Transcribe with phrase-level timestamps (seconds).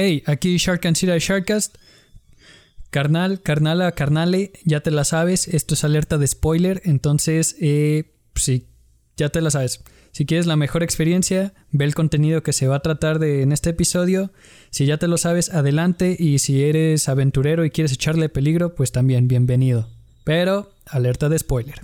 [0.00, 1.76] Hey, aquí Shark and Sira Sharkcast.
[2.90, 5.48] Carnal, carnala, carnale, ya te la sabes.
[5.48, 6.80] Esto es alerta de spoiler.
[6.84, 8.68] Entonces, eh, sí,
[9.16, 9.82] ya te la sabes.
[10.12, 13.50] Si quieres la mejor experiencia, ve el contenido que se va a tratar de, en
[13.50, 14.30] este episodio.
[14.70, 16.14] Si ya te lo sabes, adelante.
[16.16, 19.88] Y si eres aventurero y quieres echarle peligro, pues también bienvenido.
[20.22, 21.80] Pero, alerta de spoiler.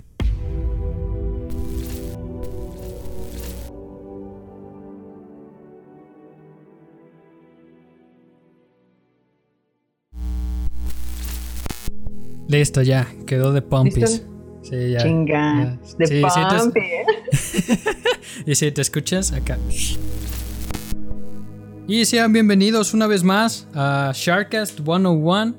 [12.47, 14.23] Listo, ya, quedó de Pompies.
[14.61, 14.99] Sí, ya.
[14.99, 15.79] Chinga.
[15.97, 16.21] De sí,
[18.45, 19.57] y si te escuchas, acá.
[21.87, 25.55] Y sean bienvenidos una vez más a Sharkcast 101.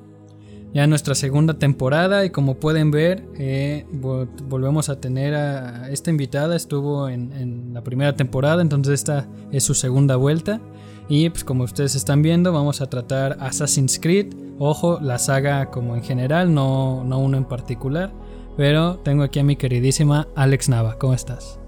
[0.74, 2.24] Ya nuestra segunda temporada.
[2.24, 6.54] Y como pueden ver, eh, volvemos a tener a esta invitada.
[6.54, 10.60] Estuvo en, en la primera temporada, entonces esta es su segunda vuelta.
[11.08, 14.34] Y pues como ustedes están viendo, vamos a tratar Assassin's Creed.
[14.58, 18.10] Ojo, la saga como en general, no, no uno en particular.
[18.56, 20.98] Pero tengo aquí a mi queridísima Alex Nava.
[20.98, 21.60] ¿Cómo estás?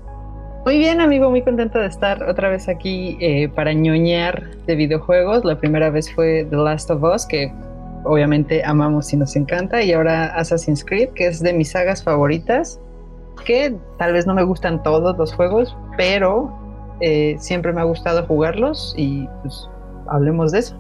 [0.65, 5.45] Muy bien, amigo, muy contento de estar otra vez aquí eh, para ñoñar de videojuegos.
[5.45, 7.53] La primera vez fue The Last of Us, que
[8.05, 9.83] obviamente amamos y nos encanta.
[9.83, 12.81] Y ahora Assassin's Creed, que es de mis sagas favoritas.
[13.45, 16.53] Que tal vez no me gustan todos los juegos, pero
[17.01, 19.69] eh, siempre me ha gustado jugarlos y pues
[20.09, 20.77] hablemos de eso.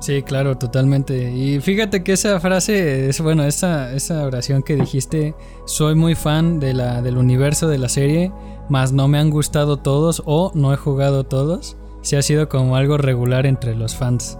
[0.00, 1.32] Sí, claro, totalmente.
[1.32, 6.60] Y fíjate que esa frase es, bueno, esa, esa oración que dijiste, soy muy fan
[6.60, 8.30] de la, del universo de la serie,
[8.68, 11.76] más no me han gustado todos o no he jugado todos.
[12.02, 14.38] Sí ha sido como algo regular entre los fans.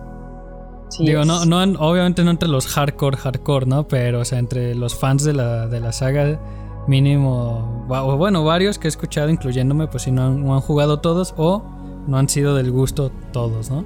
[1.00, 3.88] Digo, no, no, obviamente no entre los hardcore, hardcore, ¿no?
[3.88, 6.38] Pero, o sea, entre los fans de la, de la saga
[6.86, 11.62] mínimo, o bueno, varios que he escuchado, incluyéndome, pues si no han, jugado todos o
[12.06, 13.84] no han sido del gusto todos, ¿no?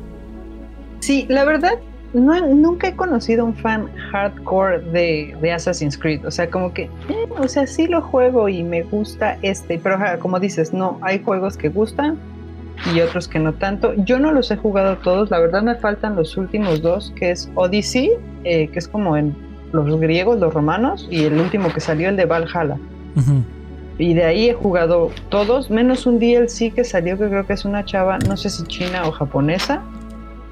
[1.01, 1.79] Sí, la verdad,
[2.13, 6.27] no, nunca he conocido un fan hardcore de, de Assassin's Creed.
[6.27, 9.99] O sea, como que, eh, o sea, sí lo juego y me gusta este, pero
[10.19, 12.19] como dices, no, hay juegos que gustan
[12.95, 13.95] y otros que no tanto.
[13.95, 17.51] Yo no los he jugado todos, la verdad me faltan los últimos dos, que es
[17.55, 18.11] Odyssey,
[18.45, 19.35] eh, que es como en
[19.73, 22.77] los griegos, los romanos, y el último que salió, el de Valhalla.
[23.99, 27.65] Y de ahí he jugado todos, menos un DLC que salió, que creo que es
[27.65, 29.83] una chava, no sé si china o japonesa,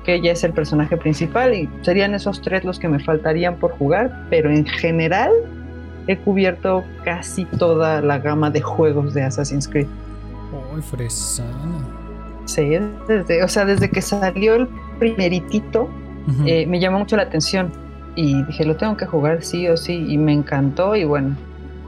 [0.04, 3.72] que ella es el personaje principal, y serían esos tres los que me faltarían por
[3.72, 5.30] jugar, pero en general
[6.08, 9.86] he cubierto casi toda la gama de juegos de Assassin's Creed.
[10.74, 11.52] Uy, fresana.
[12.46, 14.68] Sí, desde, o sea, desde que salió el
[14.98, 15.88] primeritito,
[16.46, 17.72] eh, me llamó mucho la atención
[18.20, 21.36] y dije, lo tengo que jugar sí o sí, y me encantó y bueno,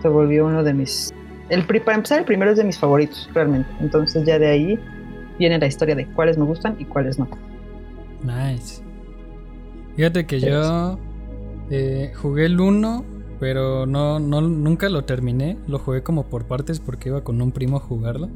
[0.01, 1.13] se volvió uno de mis...
[1.49, 3.69] El, para empezar, el primero es de mis favoritos, realmente.
[3.81, 4.79] Entonces ya de ahí
[5.41, 7.29] viene la historia de cuáles me gustan y cuáles no.
[8.23, 8.81] Nice.
[9.97, 11.01] Fíjate que yo
[11.69, 13.05] eh, jugué el 1,
[13.41, 15.59] pero no, no, nunca lo terminé.
[15.67, 18.29] Lo jugué como por partes porque iba con un primo a jugarlo.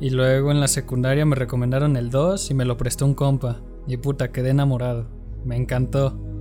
[0.00, 3.60] Y luego en la secundaria me recomendaron el 2 y me lo prestó un compa.
[3.86, 5.06] Y puta, quedé enamorado.
[5.44, 6.31] Me encantó.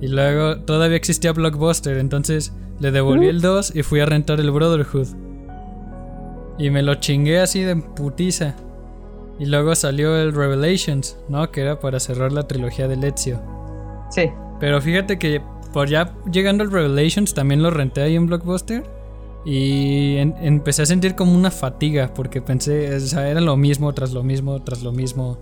[0.00, 4.50] Y luego todavía existía Blockbuster, entonces le devolví el 2 y fui a rentar el
[4.50, 5.08] Brotherhood.
[6.58, 8.54] Y me lo chingué así de putiza.
[9.38, 11.50] Y luego salió el Revelations, ¿no?
[11.50, 13.40] Que era para cerrar la trilogía de Ezio.
[14.10, 14.30] Sí.
[14.58, 15.40] Pero fíjate que
[15.72, 18.84] por ya llegando al Revelations también lo renté ahí en Blockbuster.
[19.44, 24.12] Y empecé a sentir como una fatiga porque pensé, o sea, era lo mismo tras
[24.12, 25.38] lo mismo tras lo mismo.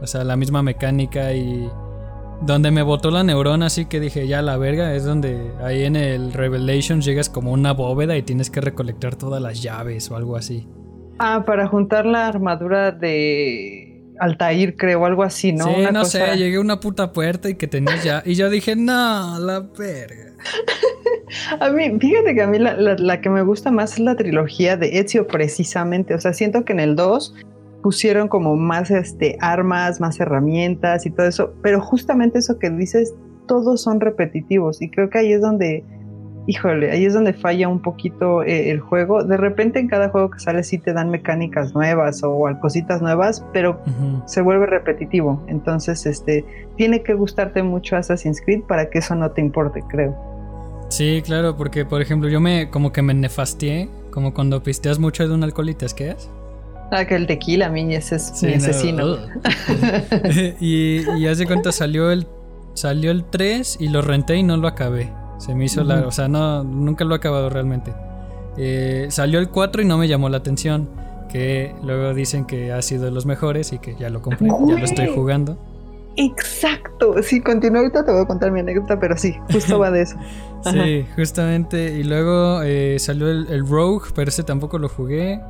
[0.00, 1.68] O sea, la misma mecánica y
[2.42, 5.96] donde me botó la neurona, así que dije, ya la verga, es donde ahí en
[5.96, 10.36] el Revelations llegas como una bóveda y tienes que recolectar todas las llaves o algo
[10.36, 10.68] así.
[11.18, 15.66] Ah, para juntar la armadura de Altair, creo, algo así, ¿no?
[15.66, 18.22] Sí, no sé, llegué a una puta puerta y que tenías ya.
[18.24, 20.32] Y yo dije, no, la verga.
[21.60, 24.76] a mí, fíjate que a mí la, la, que me gusta más es la trilogía
[24.76, 26.14] de Ezio, precisamente.
[26.14, 27.34] O sea, siento que en el 2
[27.84, 33.12] pusieron como más este, armas, más herramientas y todo eso, pero justamente eso que dices,
[33.46, 35.84] todos son repetitivos y creo que ahí es donde,
[36.46, 39.22] híjole, ahí es donde falla un poquito eh, el juego.
[39.22, 43.44] De repente en cada juego que sale sí te dan mecánicas nuevas o cositas nuevas,
[43.52, 43.78] pero
[44.24, 45.44] se vuelve repetitivo.
[45.46, 46.42] Entonces, este,
[46.78, 50.16] tiene que gustarte mucho Assassin's Creed para que eso no te importe, creo.
[50.88, 55.28] Sí, claro, porque por ejemplo yo me como que me nefastié, como cuando pisteas mucho
[55.28, 56.30] de un alcohol y te asqueas.
[56.90, 59.16] Ah, que el tequila, mi, ese es mi asesino.
[60.60, 62.26] y, y hace cuenta salió el
[62.74, 65.10] salió el 3 y lo renté y no lo acabé.
[65.38, 67.92] Se me hizo la largo, o sea, no nunca lo he acabado realmente.
[68.56, 70.88] Eh, salió el 4 y no me llamó la atención.
[71.30, 74.78] que luego dicen que ha sido de los mejores y que ya lo compré, ya
[74.78, 75.58] lo estoy jugando.
[76.16, 80.02] Exacto, sí, continúo ahorita te voy a contar mi anécdota, pero sí, justo va de
[80.02, 80.16] eso.
[80.70, 85.40] sí, justamente, y luego eh, salió el, Rogue, pero ese tampoco lo jugué.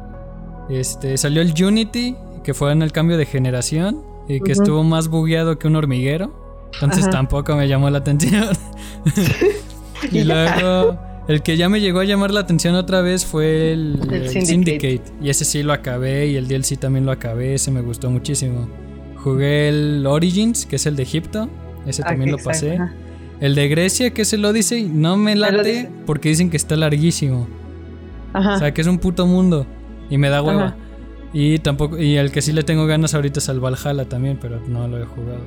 [0.68, 5.08] Este, salió el Unity, que fue en el cambio de generación y que estuvo más
[5.08, 6.32] bugueado que un hormiguero.
[6.74, 8.48] Entonces tampoco me llamó la atención.
[10.10, 14.28] y luego el que ya me llegó a llamar la atención otra vez fue el,
[14.28, 15.02] Syndicate.
[15.22, 18.68] Y ese sí lo acabé y el DLC también lo acabé, ese me gustó muchísimo.
[19.16, 21.48] Jugué el Origins, que es el de Egipto,
[21.86, 22.78] ese ah, también lo pasé.
[23.40, 27.46] El de Grecia, que es el Odyssey, no me late porque dicen que está larguísimo.
[28.34, 29.66] O sea, que es un puto mundo
[30.10, 30.74] y me da hueva.
[31.32, 34.60] Y tampoco y el que sí le tengo ganas ahorita es el Valhalla también, pero
[34.68, 35.40] no lo he jugado.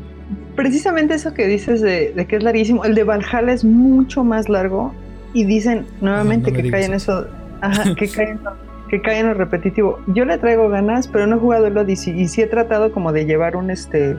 [0.56, 4.94] Precisamente eso que dices de, que es larguísimo, el de Valhalla es mucho más largo
[5.33, 7.27] y dicen nuevamente que cae en eso,
[7.98, 8.39] que cae en,
[8.89, 10.00] que cae en lo repetitivo.
[10.07, 13.13] Yo le traigo ganas, pero no he jugado el Odyssey y sí he tratado como
[13.13, 14.18] de llevar un este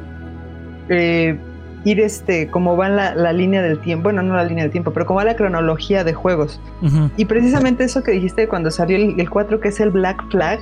[0.89, 1.39] eh,
[1.85, 4.93] ir este como va la, la, línea del tiempo, bueno no la línea del tiempo,
[4.93, 6.61] pero como va la cronología de juegos.
[7.17, 10.61] Y precisamente eso que dijiste cuando salió el, el 4 que es el Black Flag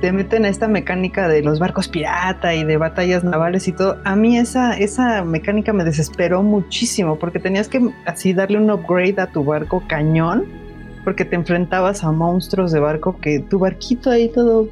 [0.00, 3.98] te meten a esta mecánica de los barcos pirata y de batallas navales y todo.
[4.04, 9.20] A mí esa, esa mecánica me desesperó muchísimo porque tenías que así darle un upgrade
[9.20, 10.46] a tu barco cañón
[11.04, 14.68] porque te enfrentabas a monstruos de barco que tu barquito ahí todo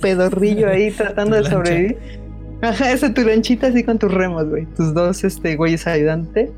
[0.00, 2.21] pedorrillo ahí tratando de sobrevivir.
[2.62, 4.66] Ajá, esa tu lanchita así con tus remos, güey.
[4.76, 6.50] Tus dos este, güeyes ayudantes.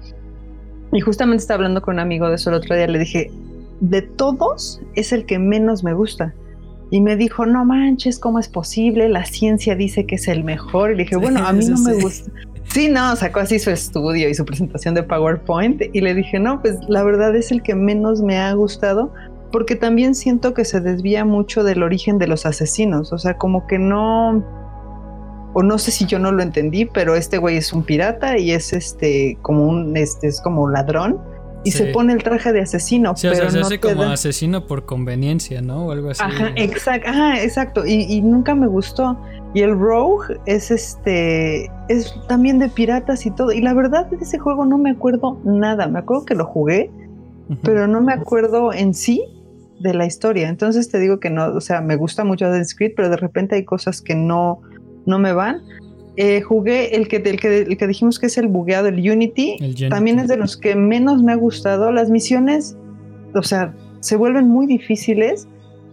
[0.93, 2.87] Y justamente estaba hablando con un amigo de eso el otro día.
[2.87, 3.31] Le dije,
[3.81, 6.35] de todos es el que menos me gusta
[6.91, 9.09] y me dijo, no manches, ¿cómo es posible?
[9.09, 10.93] La ciencia dice que es el mejor.
[10.93, 12.31] Y le dije, bueno, a mí no me gusta.
[12.69, 16.61] Sí, no, sacó así su estudio y su presentación de PowerPoint y le dije, no,
[16.61, 19.13] pues la verdad es el que menos me ha gustado
[19.53, 23.69] porque también siento que se desvía mucho del origen de los asesinos, o sea, como
[23.69, 24.45] que no,
[25.55, 28.51] o no sé si yo no lo entendí, pero este güey es un pirata y
[28.51, 31.19] es este como un, este es como ladrón
[31.65, 33.15] y se pone el traje de asesino.
[33.21, 35.87] pero o sea, se hace como asesino por conveniencia, ¿no?
[35.87, 36.23] O algo así.
[36.23, 37.87] Ajá, exacto, ajá, exacto.
[37.87, 39.19] Y, nunca me gustó.
[39.55, 43.53] Y el Rogue es este, es también de piratas y todo.
[43.53, 45.87] Y la verdad de ese juego no me acuerdo nada.
[45.87, 46.91] Me acuerdo que lo jugué,
[47.63, 49.25] pero no me acuerdo en sí
[49.81, 50.49] de la historia.
[50.49, 53.55] Entonces te digo que no, o sea, me gusta mucho Assassin's Creed, pero de repente
[53.55, 54.61] hay cosas que no,
[55.07, 55.63] no me van.
[56.17, 59.59] Eh, jugué el que, el que, el, que, dijimos que es el bugueado, el Unity.
[59.89, 61.91] También es de los que menos me ha gustado.
[61.91, 62.77] Las misiones,
[63.35, 65.49] o sea, se vuelven muy difíciles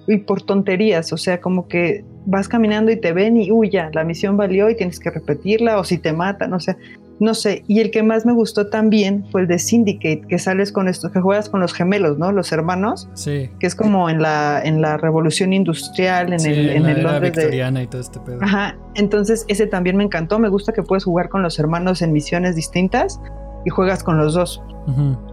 [0.08, 1.12] y por tonterías.
[1.12, 4.70] O sea, como que vas caminando y te ven y, uy, ya, la misión valió
[4.70, 6.54] y tienes que repetirla o si te matan.
[6.54, 6.78] O sea,
[7.22, 10.72] no sé, y el que más me gustó también fue el de Syndicate, que sales
[10.72, 12.32] con esto, que juegas con los gemelos, ¿no?
[12.32, 13.08] Los hermanos.
[13.14, 13.48] Sí.
[13.60, 17.88] Que es como en la, en la revolución industrial, en el, en, el victoriana y
[17.88, 18.40] todo este pedo.
[18.42, 18.76] Ajá.
[18.96, 20.40] Entonces, ese también me encantó.
[20.40, 23.22] Me gusta que puedes jugar con los hermanos en misiones distintas
[23.66, 24.60] y juegas con los dos.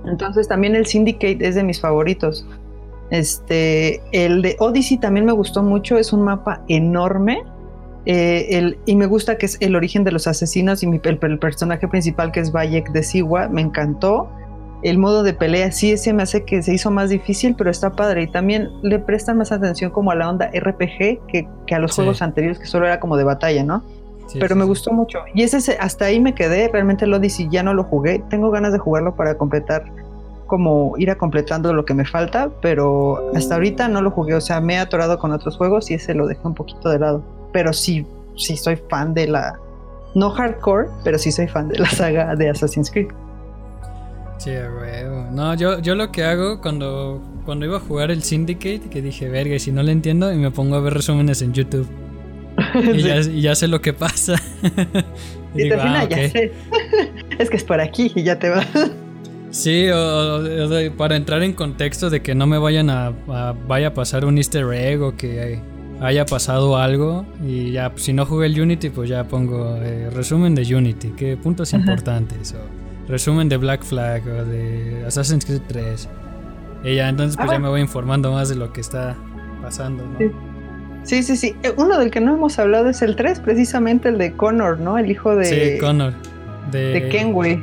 [0.04, 2.46] Entonces, también el Syndicate es de mis favoritos.
[3.08, 5.96] Este, el de Odyssey también me gustó mucho.
[5.96, 7.42] Es un mapa enorme
[8.06, 12.32] eh, y me gusta que es el origen de los asesinos y el, personaje principal
[12.32, 14.28] que es Bayek de Siwa, me encantó.
[14.82, 17.90] El modo de pelea sí, ese me hace que se hizo más difícil, pero está
[17.90, 18.22] padre.
[18.22, 22.22] Y también le prestan más atención como a la onda RPG que, a los juegos
[22.22, 23.82] anteriores, que solo era como de batalla, ¿no?
[24.38, 25.20] pero me gustó mucho.
[25.34, 26.68] Y ese hasta ahí me quedé.
[26.68, 28.22] Realmente el Odyssey ya no lo jugué.
[28.28, 29.84] Tengo ganas de jugarlo para completar,
[30.46, 34.34] como ir a completando lo que me falta, pero hasta ahorita no lo jugué.
[34.34, 36.98] O sea, me he atorado con otros juegos y ese lo dejé un poquito de
[36.98, 39.58] lado pero sí, sí soy fan de la.
[40.14, 43.08] No hardcore, pero sí soy fan de la saga de Assassin's Creed.
[44.38, 44.52] Sí,
[45.32, 49.28] No, yo, yo lo que hago cuando, cuando iba a jugar el Syndicate, que dije,
[49.28, 51.88] verga, si no le entiendo, y me pongo a ver resúmenes en YouTube.
[52.94, 54.36] y, ya, sé lo que pasa.
[55.56, 56.52] y, digo, ah, ya sé.
[57.40, 58.64] es que es por aquí y ya te va.
[59.50, 60.44] Sí, o,
[60.96, 63.10] para entrar en contexto de que no me vayan a,
[63.66, 65.60] vaya a pasar un easter egg o que
[66.00, 70.54] haya pasado algo y ya si no jugué el Unity pues ya pongo eh, resumen
[70.54, 76.08] de Unity, qué puntos importantes o resumen de Black Flag o de Assassin's Creed 3.
[76.84, 77.60] Y ya entonces pues ya ah.
[77.60, 79.16] me voy informando más de lo que está
[79.62, 81.22] pasando, Sí.
[81.22, 84.32] Sí, sí, eh, Uno del que no hemos hablado es el 3, precisamente el de
[84.34, 84.98] Connor, ¿no?
[84.98, 85.44] El hijo de.
[85.44, 86.12] Sí, Connor.
[86.70, 87.62] De, de Kenway.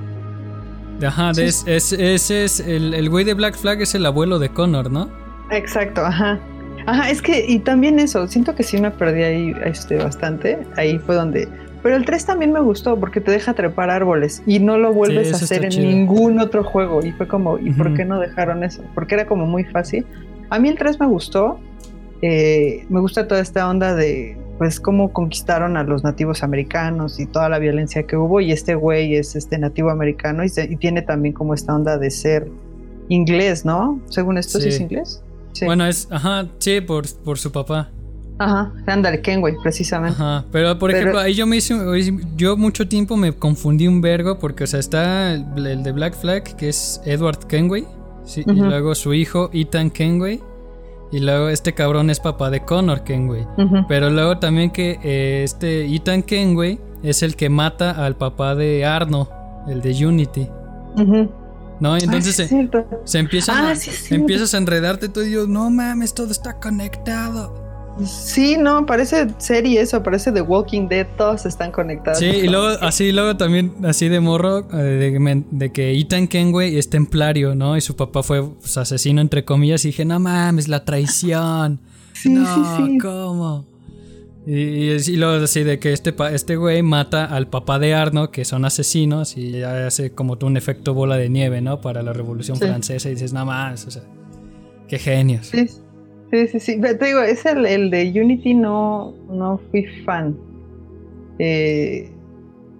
[1.05, 1.75] Ajá, ese
[2.15, 5.09] es el, el güey de Black Flag, es el abuelo de Connor, ¿no?
[5.51, 6.39] Exacto, ajá.
[6.85, 10.59] Ajá, es que, y también eso, siento que sí me perdí ahí este, bastante.
[10.75, 11.47] Ahí fue donde.
[11.81, 15.33] Pero el 3 también me gustó porque te deja trepar árboles y no lo vuelves
[15.33, 17.03] a hacer en ningún otro juego.
[17.05, 18.83] Y fue como, ¿y por qué no dejaron eso?
[18.95, 20.05] Porque era como muy fácil.
[20.49, 21.59] A mí el 3 me gustó.
[22.21, 27.25] Eh, me gusta toda esta onda de pues cómo conquistaron a los nativos americanos y
[27.25, 31.33] toda la violencia que hubo y este güey es este nativo americano y, tiene también
[31.33, 32.49] como esta onda de ser
[33.09, 33.99] inglés, ¿no?
[34.07, 35.21] Según esto, ¿sí, es inglés?
[35.63, 37.89] Bueno, es, ajá, sí, por, por su papá.
[38.37, 40.21] Ajá, ándale, Kenway, precisamente.
[40.21, 41.73] Ajá, pero por ejemplo, ahí yo me hice,
[42.35, 46.43] yo mucho tiempo me confundí un vergo porque, o sea, está el, de Black Flag,
[46.57, 47.85] que es Edward Kenway,
[48.25, 50.41] sí, y luego su hijo Ethan Kenway,
[51.11, 53.47] y luego este cabrón es papá de Connor Kenway.
[53.87, 58.83] Pero luego también que eh, este Ethan Kenway es el que mata al papá de
[58.83, 59.29] Arno,
[59.69, 60.49] el de Unity.
[61.79, 61.97] ¿No?
[61.97, 62.47] entonces se,
[63.03, 63.73] se, empieza ah,
[64.09, 67.65] empiezas a enredarte todo y yo, no mames, todo está conectado.
[68.03, 72.19] Sí, no, parece serie eso, parece The Walking Dead, todos están conectados.
[72.19, 75.17] Sí, y luego, así, luego también, así de morro, eh,
[75.49, 77.77] de, que Ethan Kenway es templario, ¿no?
[77.77, 81.79] Y su papá fue pues, asesino, entre comillas, y dije, no mames, la traición.
[82.13, 82.97] sí, no, sí, sí.
[82.97, 83.65] ¿cómo?
[84.47, 88.45] Y, y, luego así de que este, este güey mata al papá de Arno, que
[88.45, 91.81] son asesinos, y hace como un efecto bola de nieve, ¿no?
[91.81, 94.03] Para la Revolución Francesa, y dices, nada más, o sea,
[94.87, 95.47] qué genios.
[95.47, 95.67] Sí,
[96.31, 96.81] Sí, sí, sí.
[96.81, 100.35] te digo, es el, de Unity no, no fui fan.
[101.39, 102.11] Eh,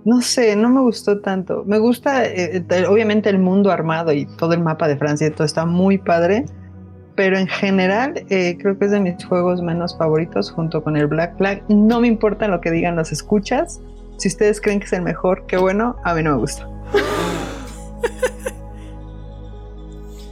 [0.04, 1.64] no sé, no me gustó tanto.
[1.66, 5.66] Me gusta, eh, obviamente, el mundo armado y todo el mapa de Francia, todo está
[5.66, 6.46] muy padre.
[7.16, 11.08] Pero en general, eh, creo que es de mis juegos menos favoritos junto con el
[11.08, 11.64] Black Flag.
[11.70, 13.80] No me importa lo que digan los escuchas.
[14.18, 16.68] Si ustedes creen que es el mejor, qué bueno, a mí no me gusta.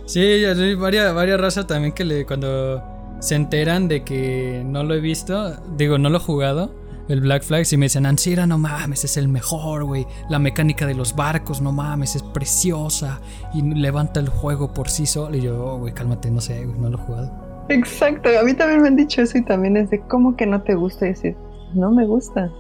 [0.06, 2.84] Sí, hay varias, varias razas también que le, cuando
[3.20, 6.72] se enteran de que no lo he visto, digo, no lo he jugado,
[7.08, 10.08] el Black Flag, si me dicen, Ansira, no mames, es el mejor, güey.
[10.30, 13.20] La mecánica de los barcos, no mames, es preciosa.
[13.54, 15.36] Y levanta el juego por sí solo.
[15.36, 17.32] Y yo, oh, güey, cálmate, no sé, güey, no lo he jugado.
[17.70, 20.62] Exacto, a mí también me han dicho eso y también es de, ¿cómo que no
[20.62, 21.06] te gusta?
[21.06, 21.36] Y decir,
[21.74, 22.52] no me gusta.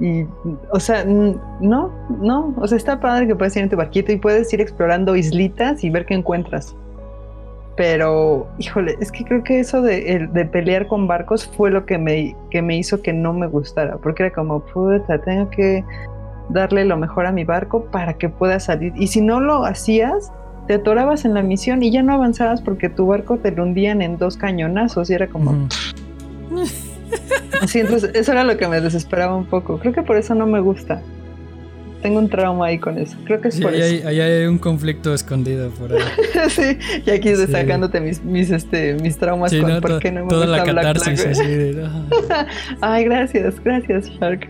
[0.00, 0.24] Y,
[0.72, 4.18] o sea, no, no, o sea, está padre que puedes ir en tu barquito y
[4.18, 6.76] puedes ir explorando islitas y ver qué encuentras.
[7.76, 11.98] Pero, híjole, es que creo que eso de, de, pelear con barcos fue lo que
[11.98, 15.84] me, que me hizo que no me gustara, porque era como, puta, tengo que
[16.50, 18.92] darle lo mejor a mi barco para que pueda salir.
[18.96, 20.32] Y si no lo hacías,
[20.66, 24.02] te atorabas en la misión y ya no avanzabas porque tu barco te lo hundían
[24.02, 25.68] en dos cañonazos y era como...
[27.62, 29.78] Así, entonces eso era lo que me desesperaba un poco.
[29.78, 31.02] Creo que por eso no me gusta
[32.02, 33.16] tengo un trauma ahí con eso.
[33.24, 34.08] Creo que es por eso.
[34.08, 36.00] Hay, hay, un conflicto escondido por ahí.
[36.48, 40.46] sí, y aquí destacándote mis, mis, este, mis traumas con por qué no me Toda
[40.46, 41.42] la catarsis así
[42.80, 44.48] Ay, gracias, gracias, Shark.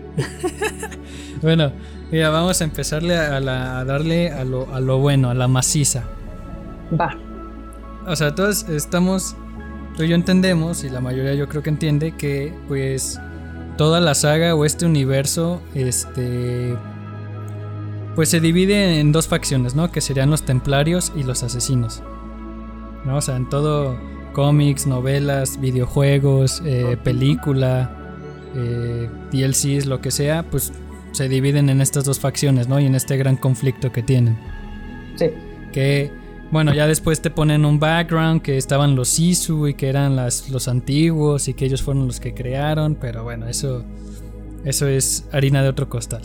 [1.43, 1.73] bueno,
[2.11, 5.49] mira, vamos a empezarle a, la, a darle a lo, a lo bueno, a la
[5.49, 6.05] maciza.
[6.99, 7.17] Va.
[8.07, 9.37] O sea, todos estamos,
[9.97, 13.21] tú y yo entendemos, y la mayoría yo creo que entiende, que pues
[13.77, 16.77] toda la saga o este universo, este
[18.15, 19.91] pues se divide en dos facciones, ¿no?
[19.91, 22.03] Que serían los templarios y los asesinos.
[23.05, 23.17] ¿No?
[23.17, 23.97] O sea, en todo
[24.33, 27.91] cómics, novelas, videojuegos, eh, película,
[28.55, 30.73] eh, DLCs, lo que sea, pues
[31.13, 32.79] se dividen en estas dos facciones, ¿no?
[32.79, 34.39] Y en este gran conflicto que tienen.
[35.17, 35.27] Sí.
[35.73, 36.13] Que,
[36.51, 40.51] bueno, ya después te ponen un background que estaban los Sisu y que eran las,
[40.51, 43.85] los antiguos y que ellos fueron los que crearon, pero bueno, eso,
[44.65, 46.23] eso es harina de otro costal.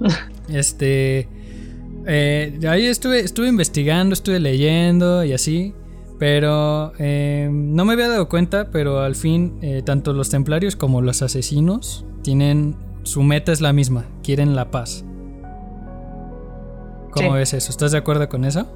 [0.48, 1.28] Este.
[2.06, 5.74] Eh, ahí estuve, estuve investigando, estuve leyendo y así.
[6.18, 11.00] Pero eh, no me había dado cuenta, pero al fin, eh, tanto los templarios como
[11.00, 12.76] los asesinos tienen.
[13.02, 15.04] Su meta es la misma, quieren la paz.
[17.12, 17.70] ¿Cómo ves eso?
[17.70, 18.66] ¿Estás de acuerdo con eso?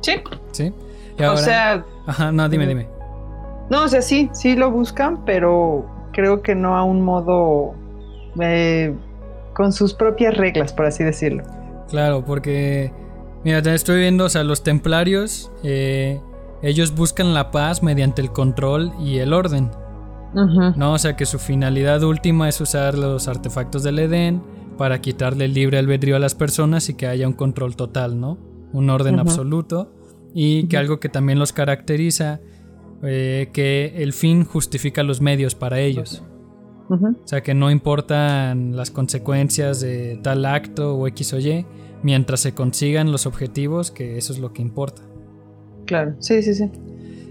[0.00, 0.14] Sí.
[0.50, 0.72] Sí.
[1.20, 1.84] o sea.
[2.06, 2.88] Ajá, no, dime, dime.
[3.70, 7.74] No, o sea, sí, sí lo buscan, pero creo que no a un modo
[9.56, 11.42] con sus propias reglas, por así decirlo.
[11.88, 12.92] Claro, porque,
[13.42, 16.20] mira, estoy viendo, o sea, los templarios, eh,
[16.62, 19.70] ellos buscan la paz mediante el control y el orden.
[20.34, 20.92] ¿No?
[20.92, 24.42] O sea, que su finalidad última es usar los artefactos del Edén
[24.76, 28.36] para quitarle el libre albedrío a las personas y que haya un control total, ¿no?
[28.74, 29.94] Un orden absoluto.
[30.34, 32.40] Y que algo que también los caracteriza,
[33.02, 36.22] eh, que el fin justifica los medios para ellos.
[36.88, 41.66] O sea que no importan las consecuencias de tal acto o X o Y,
[42.02, 45.02] mientras se consigan los objetivos, que eso es lo que importa.
[45.86, 46.70] Claro, sí, sí, sí.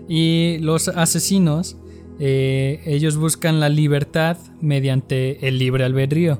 [0.07, 1.77] Y los asesinos,
[2.19, 6.39] eh, ellos buscan la libertad mediante el libre albedrío.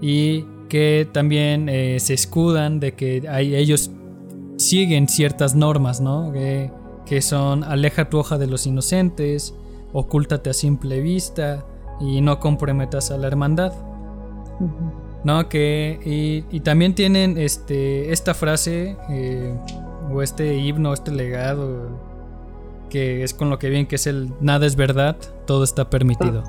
[0.00, 3.90] Y que también eh, se escudan de que hay, ellos
[4.56, 6.32] siguen ciertas normas, ¿no?
[6.32, 6.70] Que,
[7.06, 9.54] que son aleja tu hoja de los inocentes,
[9.92, 11.64] ocúltate a simple vista
[12.00, 13.72] y no comprometas a la hermandad.
[15.24, 15.48] ¿No?
[15.48, 16.00] Que,
[16.50, 19.54] y, también tienen este, esta frase, eh,
[20.10, 21.98] o este himno, este legado,
[22.90, 26.42] que es con lo que vienen, que es el nada es verdad, todo está permitido.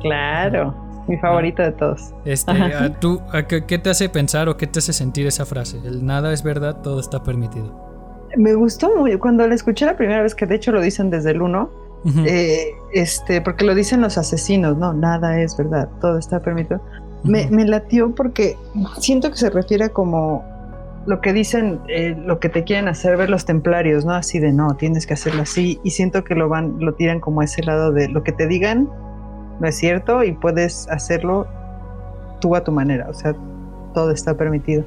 [0.00, 0.74] Claro,
[1.06, 2.12] mi favorito de todos.
[2.24, 2.52] Este,
[3.00, 5.78] ¿tú, qué, te hace pensar o qué te hace sentir esa frase?
[5.84, 7.86] El nada es verdad, todo está permitido.
[8.36, 11.30] Me gustó muy, cuando la escuché la primera vez, que de hecho lo dicen desde
[11.30, 11.70] el 1,
[12.04, 16.80] eh, este, porque lo dicen los asesinos, no, nada es verdad, todo está permitido.
[17.24, 18.56] me, me, latió porque
[18.98, 20.44] siento que se refiere como
[21.08, 24.12] lo que dicen, eh, lo que te quieren hacer ver los templarios, ¿no?
[24.12, 25.80] Así de no, tienes que hacerlo así.
[25.82, 28.46] Y siento que lo van, lo tiran como a ese lado de lo que te
[28.46, 28.90] digan,
[29.58, 31.46] no es cierto, y puedes hacerlo
[32.40, 33.08] tú a tu manera.
[33.08, 33.34] O sea,
[33.94, 34.84] todo está permitido.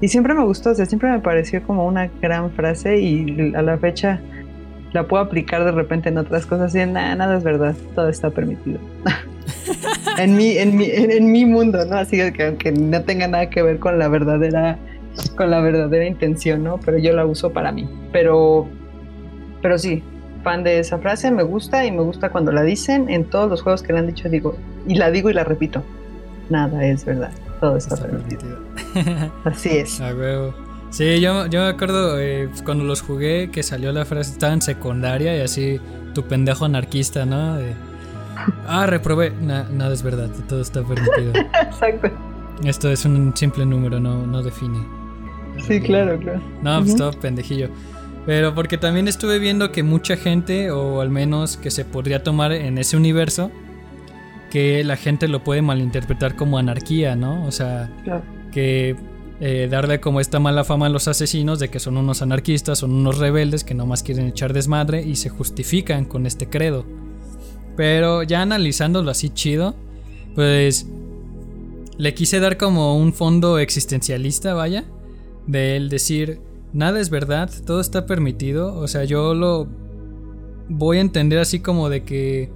[0.00, 3.62] Y siempre me gustó, o sea, siempre me pareció como una gran frase y a
[3.62, 4.20] la fecha
[4.92, 8.30] la puedo aplicar de repente en otras cosas y nada, nada es verdad, todo está
[8.30, 8.78] permitido.
[10.18, 11.96] en, mi, en, mi, en, mi mundo, ¿no?
[11.96, 14.78] Así que aunque no tenga nada que ver con la verdadera
[15.36, 16.78] con la verdadera intención, ¿no?
[16.78, 17.88] Pero yo la uso para mí.
[18.12, 18.66] Pero,
[19.60, 20.02] pero sí,
[20.42, 23.08] fan de esa frase, me gusta y me gusta cuando la dicen.
[23.08, 24.56] En todos los juegos que la han dicho, digo,
[24.86, 25.82] y la digo y la repito.
[26.50, 27.30] Nada es verdad,
[27.60, 28.58] todo está, permitido.
[29.44, 30.00] Así es.
[30.00, 30.12] A
[30.92, 34.60] Sí, yo, yo me acuerdo eh, cuando los jugué que salió la frase, estaba en
[34.60, 35.80] secundaria y así
[36.12, 37.56] tu pendejo anarquista, ¿no?
[38.66, 39.30] ah, reprobé.
[39.40, 41.32] nada es verdad, todo está permitido.
[41.62, 42.10] Exacto.
[42.62, 44.78] Esto es un simple número, no, no define.
[45.66, 46.42] Sí, claro, claro.
[46.62, 47.70] No, pues todo pendejillo.
[48.26, 52.52] Pero porque también estuve viendo que mucha gente, o al menos que se podría tomar
[52.52, 53.50] en ese universo,
[54.50, 57.46] que la gente lo puede malinterpretar como anarquía, ¿no?
[57.46, 57.88] O sea,
[58.52, 58.94] que
[59.44, 62.92] eh, darle como esta mala fama a los asesinos de que son unos anarquistas, son
[62.92, 66.84] unos rebeldes que nomás quieren echar desmadre y se justifican con este credo.
[67.76, 69.74] Pero ya analizándolo así chido,
[70.36, 70.86] pues
[71.98, 74.84] le quise dar como un fondo existencialista, vaya
[75.48, 76.40] de él decir,
[76.72, 78.76] nada es verdad, todo está permitido.
[78.76, 79.66] O sea, yo lo
[80.68, 82.52] voy a entender así como de que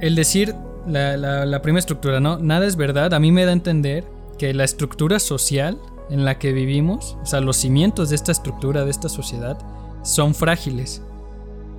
[0.00, 0.54] el decir
[0.86, 2.38] la, la, primera estructura, ¿no?
[2.38, 6.38] Nada es verdad, a mí me da a entender que la estructura social en la
[6.38, 9.58] que vivimos, o sea, los cimientos de esta estructura, de esta sociedad,
[10.02, 11.02] son frágiles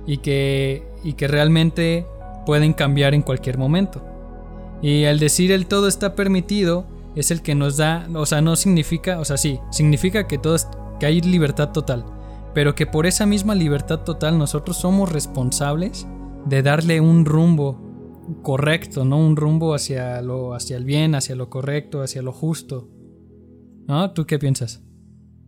[0.06, 2.06] y que, y que realmente
[2.46, 4.00] pueden cambiar en cualquier momento.
[4.80, 6.84] Y al decir el todo está permitido,
[7.16, 10.54] es el que nos da, o sea, no significa, o sea, sí, significa que todo
[11.00, 12.04] que hay libertad total,
[12.54, 16.06] pero que por esa misma libertad total nosotros somos responsables
[16.46, 17.76] de darle un rumbo
[18.42, 19.18] correcto, ¿no?
[19.18, 22.88] Un rumbo hacia lo hacia el bien, hacia lo correcto, hacia lo justo.
[23.86, 24.12] ¿No?
[24.12, 24.82] ¿Tú qué piensas?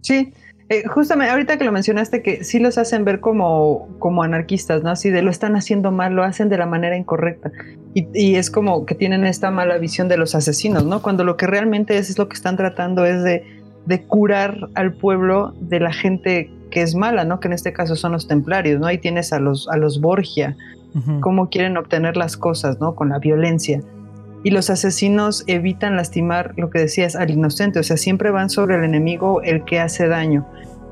[0.00, 0.32] Sí,
[0.70, 4.90] eh, justamente ahorita que lo mencionaste, que sí los hacen ver como, como anarquistas, ¿no?
[4.90, 7.52] Así de lo están haciendo mal, lo hacen de la manera incorrecta.
[7.94, 11.00] Y, es como que tienen esta mala visión de los asesinos, ¿no?
[11.02, 13.44] Cuando lo que realmente es, es lo que están tratando es de,
[13.86, 17.40] de curar al pueblo de la gente que es mala, ¿no?
[17.40, 18.86] Que en este caso son los templarios, ¿no?
[18.86, 20.56] Ahí tienes a los, a los Borgia,
[21.20, 22.94] cómo quieren obtener las cosas, ¿no?
[22.94, 23.80] Con la violencia
[24.44, 28.76] y los asesinos evitan lastimar lo que decías al inocente, o sea, siempre van sobre
[28.76, 30.46] el enemigo el que hace daño.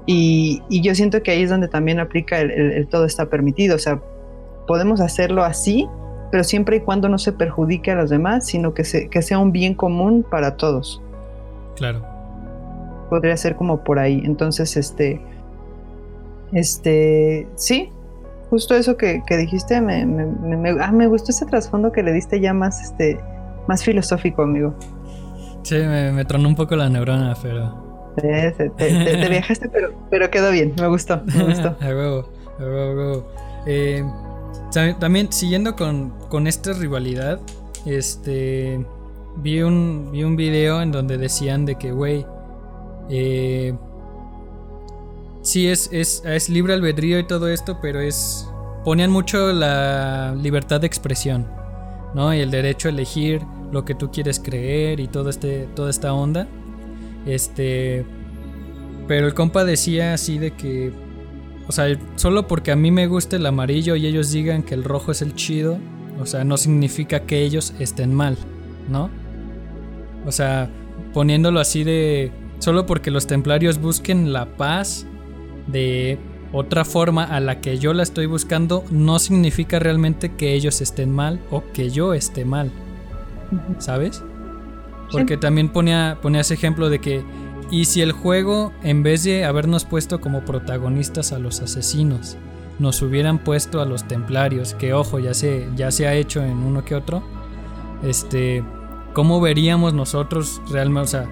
[0.06, 4.00] Y, yo siento que ahí es donde también aplica el, todo está permitido, o sea,
[4.66, 5.86] podemos hacerlo así,
[6.30, 9.52] pero siempre y cuando no se perjudique a los demás, sino que, que sea un
[9.52, 11.02] bien común para todos.
[11.76, 12.02] Claro.
[13.10, 14.22] Podría ser como por ahí.
[14.24, 15.20] Entonces, este,
[16.52, 17.90] este, sí,
[18.52, 22.52] justo eso que, dijiste, me, me, ah, me, gustó ese trasfondo que le diste ya
[22.52, 23.18] más, este,
[23.66, 24.74] más filosófico, amigo.
[25.62, 28.12] Sí, me, tronó un poco la neurona, pero.
[28.16, 31.68] te, te, viajaste, pero, pero quedó bien, me gustó, me gustó.
[31.80, 33.26] a huevo, a huevo,
[33.64, 34.04] eh,
[35.00, 37.40] también, siguiendo con, con, esta rivalidad,
[37.86, 38.84] este.
[39.36, 42.26] Vi un, vi un video en donde decían de que, güey,
[43.08, 43.72] eh,
[45.42, 48.48] sí es, es, es libre albedrío y todo esto, pero es.
[48.84, 51.46] Ponían mucho la libertad de expresión.
[52.14, 52.34] ¿no?
[52.34, 56.12] Y el derecho a elegir lo que tú quieres creer y todo este, toda esta
[56.12, 56.48] onda.
[57.26, 58.04] Este.
[59.08, 60.92] Pero el compa decía así de que.
[61.68, 64.84] O sea, solo porque a mí me gusta el amarillo y ellos digan que el
[64.84, 65.78] rojo es el chido.
[66.20, 68.36] O sea, no significa que ellos estén mal,
[68.88, 69.10] ¿no?
[70.26, 70.70] O sea,
[71.14, 72.32] poniéndolo así de.
[72.58, 75.06] Solo porque los templarios busquen la paz
[75.66, 76.18] de
[76.52, 81.10] otra forma a la que yo la estoy buscando no significa realmente que ellos estén
[81.10, 82.70] mal o que yo esté mal.
[83.78, 84.22] ¿Sabes?
[85.10, 87.22] Porque también ponía, ponía ese ejemplo de que
[87.72, 92.36] ¿Y si el juego, en vez de habernos puesto como protagonistas a los asesinos,
[92.78, 96.58] nos hubieran puesto a los templarios, que ojo, ya se, ya se ha hecho en
[96.58, 97.22] uno que otro,
[98.02, 98.62] este,
[99.14, 101.30] ¿cómo veríamos nosotros realmente, o sea,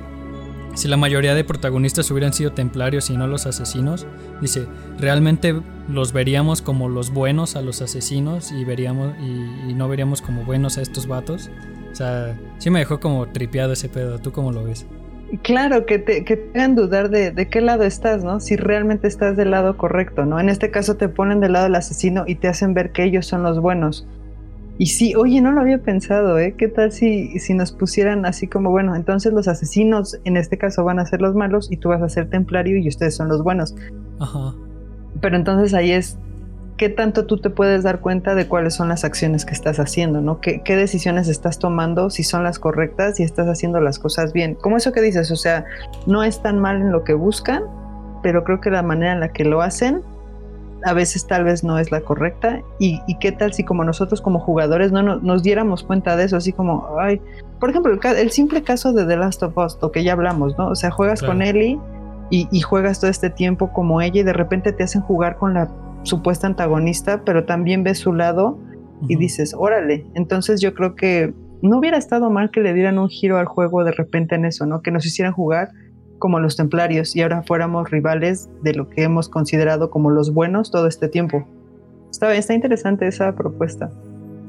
[0.75, 4.07] si la mayoría de protagonistas hubieran sido templarios y no los asesinos,
[4.41, 4.67] dice,
[4.99, 10.45] realmente los veríamos como los buenos a los asesinos y veríamos y, no veríamos como
[10.45, 11.51] buenos a estos vatos.
[11.91, 14.19] O sea, sí me dejó como tripeado ese pedo.
[14.19, 14.87] ¿Tú cómo lo ves?
[15.43, 18.41] Claro, que te, que te hagan dudar de, de, qué lado estás, ¿no?
[18.41, 20.41] Si realmente estás del lado correcto, ¿no?
[20.41, 23.27] En este caso te ponen del lado del asesino y te hacen ver que ellos
[23.27, 24.07] son los buenos.
[24.81, 26.55] Y sí, oye, no lo había pensado, ¿eh?
[26.57, 30.85] ¿Qué tal si, si nos pusieran así como, bueno, entonces los asesinos en este caso
[30.85, 33.43] van a ser los malos y tú vas a ser templario y ustedes son los
[33.43, 33.75] buenos?
[34.21, 34.55] Ajá.
[35.21, 36.17] Pero entonces ahí es,
[36.79, 40.23] ¿qué tanto tú te puedes dar cuenta de cuáles son las acciones que estás haciendo,
[40.23, 40.41] ¿no?
[40.41, 44.55] ¿Qué, qué decisiones estás tomando, si son las correctas y estás haciendo las cosas bien?
[44.55, 45.67] Como eso que dices, o sea,
[46.07, 47.65] no es tan mal en lo que buscan,
[48.23, 50.01] pero creo que la manera en la que lo hacen
[50.85, 54.39] a veces tal vez no es la correcta y, qué tal si como nosotros como
[54.39, 57.21] jugadores no, nos diéramos cuenta de eso, así como, ay,
[57.59, 60.69] por ejemplo, el, simple caso de The Last of Us, lo que ya hablamos, ¿no?
[60.69, 61.79] O sea, juegas con Ellie
[62.31, 65.71] y, juegas todo este tiempo como ella y de repente te hacen jugar con la
[66.03, 68.59] supuesta antagonista, pero también ves su lado
[69.09, 73.09] y dices, órale, entonces yo creo que no hubiera estado mal que le dieran un
[73.09, 74.81] giro al juego de repente en eso, ¿no?
[74.81, 75.71] Que nos hicieran jugar
[76.21, 80.71] como los templarios y ahora fuéramos rivales de lo que hemos considerado como los buenos
[80.71, 81.45] todo este tiempo.
[82.13, 83.91] Está, está interesante esa propuesta.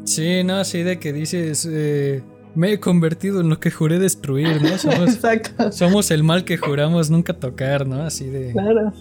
[0.03, 2.21] Sí, no, así de que dices, eh,
[2.53, 4.77] me he convertido en lo que juré destruir, ¿no?
[4.77, 5.71] Somos, Exacto.
[5.71, 8.03] Somos el mal que juramos nunca tocar, ¿no?
[8.03, 8.51] Así de...
[8.51, 8.93] Claro.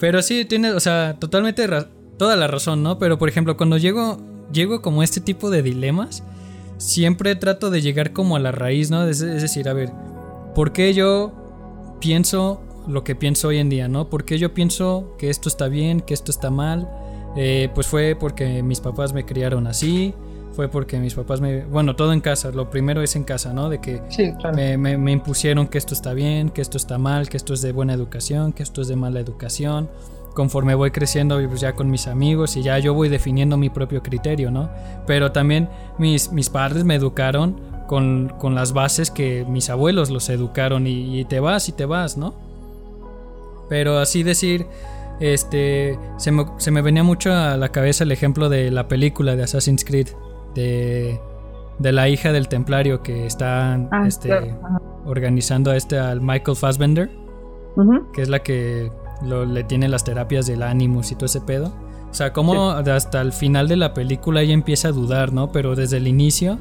[0.00, 1.68] Pero sí, tiene, o sea, totalmente
[2.16, 2.98] toda la razón, ¿no?
[2.98, 4.18] Pero por ejemplo, cuando llego,
[4.52, 6.22] llego como este tipo de dilemas,
[6.78, 9.06] siempre trato de llegar como a la raíz, ¿no?
[9.06, 9.90] es decir, a ver,
[10.54, 11.47] ¿por qué yo
[12.00, 14.08] pienso lo que pienso hoy en día, ¿no?
[14.08, 16.88] Porque yo pienso que esto está bien, que esto está mal.
[17.36, 20.14] Eh, pues fue porque mis papás me criaron así,
[20.52, 21.64] fue porque mis papás me...
[21.66, 23.68] Bueno, todo en casa, lo primero es en casa, ¿no?
[23.68, 24.02] De que
[24.76, 27.92] me, impusieron que esto está bien, que esto está mal, que esto es de buena
[27.92, 29.88] educación, que esto es de mala educación.
[30.34, 34.02] Conforme voy creciendo, pues ya con mis amigos y ya yo voy definiendo mi propio
[34.02, 34.70] criterio, ¿no?
[35.06, 40.86] Pero también mis, mis padres me educaron con, las bases que mis abuelos los educaron
[40.86, 42.34] y, te vas y te vas, ¿no?
[43.68, 44.66] Pero así decir,
[45.18, 46.30] este, se
[46.70, 50.08] me, venía mucho a la cabeza el ejemplo de la película de Assassin's Creed,
[50.54, 51.18] de,
[51.80, 54.54] la hija del templario que está ah, este,
[55.04, 57.10] organizando a este al Michael Fassbender,
[58.12, 61.72] que es la que le tiene las terapias del Animus y todo ese pedo.
[62.10, 65.52] O sea, como hasta el final de la película ella empieza a dudar, ¿no?
[65.52, 66.58] Pero desde el inicio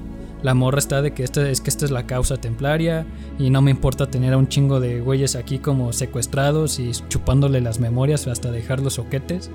[0.48, 3.06] la morra está de que esta es que esta es la causa templaria
[3.38, 7.60] y no me importa tener a un chingo de güeyes aquí como secuestrados y chupándole
[7.60, 9.52] las memorias hasta dejar los soquetes.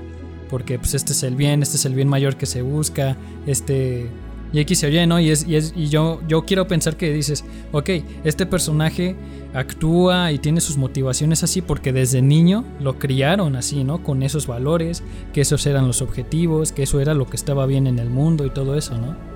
[0.50, 4.10] Porque pues este es el bien, este es el bien mayor que se busca, este...
[4.52, 5.18] Y X se oye, ¿no?
[5.18, 7.88] Y, es, y, es, y yo, yo quiero pensar que dices, ok,
[8.22, 9.16] este personaje
[9.54, 14.02] actúa y tiene sus motivaciones así porque desde niño lo criaron así, ¿no?
[14.02, 15.02] Con esos valores,
[15.32, 18.44] que esos eran los objetivos, que eso era lo que estaba bien en el mundo
[18.44, 19.31] y todo eso, ¿no?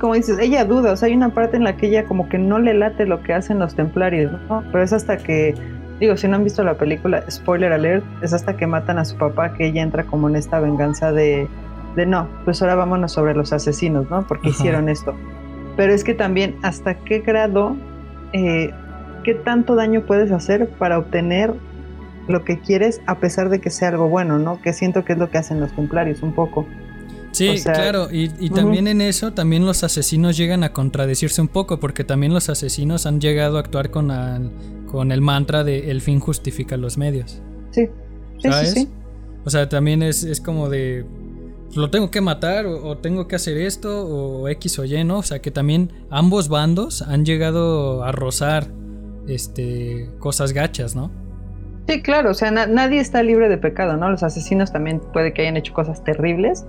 [0.00, 2.38] Como dices, ella duda, o sea, hay una parte en la que ella como que
[2.38, 4.64] no le late lo que hacen los templarios, ¿no?
[4.72, 5.54] Pero es hasta que,
[6.00, 9.16] digo, si no han visto la película, spoiler alert, es hasta que matan a su
[9.16, 11.46] papá que ella entra como en esta venganza de,
[11.96, 14.26] de no, pues ahora vámonos sobre los asesinos, ¿no?
[14.26, 15.14] Porque hicieron esto.
[15.76, 17.76] Pero es que también, ¿hasta qué grado,
[18.32, 18.70] eh,
[19.22, 21.52] qué tanto daño puedes hacer para obtener
[22.28, 24.60] lo que quieres a pesar de que sea algo bueno, ¿no?
[24.62, 26.66] Que siento que es lo que hacen los templarios un poco.
[27.32, 32.02] Sí, claro, y, también en eso, también los asesinos llegan a contradecirse un poco, porque
[32.04, 34.10] también los asesinos han llegado a actuar con,
[34.86, 37.40] con el mantra de el fin justifica los medios.
[37.70, 37.88] Sí,
[38.38, 38.88] sí, sí,
[39.44, 41.06] O sea, también es, como de,
[41.76, 45.18] lo tengo que matar o, tengo que hacer esto o X o Y, ¿no?
[45.18, 48.66] O sea, que también ambos bandos han llegado a rozar
[49.28, 51.12] este, cosas gachas, ¿no?
[51.86, 54.10] Sí, claro, o sea, nadie está libre de pecado, ¿no?
[54.10, 56.66] Los asesinos también puede que hayan hecho cosas terribles,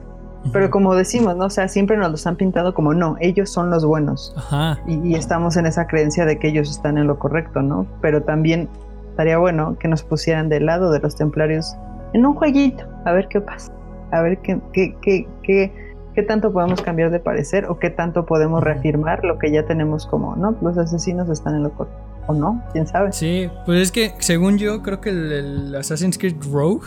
[0.52, 1.46] pero como decimos, ¿no?
[1.46, 4.34] O sea, siempre nos los han pintado como no, ellos son los buenos.
[4.36, 4.80] Ajá.
[4.88, 7.86] Y, estamos en esa creencia de que ellos están en lo correcto, ¿no?
[8.02, 8.68] Pero también
[9.12, 11.76] estaría bueno que nos pusieran del lado de los templarios
[12.14, 13.72] en un jueguito, a ver qué pasa.
[14.12, 15.72] A ver qué, qué, qué, qué,
[16.16, 20.06] qué tanto podemos cambiar de parecer o qué tanto podemos reafirmar lo que ya tenemos
[20.06, 20.56] como, ¿no?
[20.62, 22.00] Los asesinos están en lo correcto.
[22.28, 22.64] ¿O no?
[22.72, 23.12] ¿Quién sabe?
[23.14, 26.86] Sí, pues es que según yo creo que el Assassin's Creed Rogue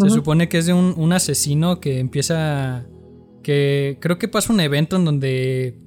[0.00, 2.86] se supone que es de un, asesino que empieza.
[3.42, 5.78] Que creo que pasa un evento en donde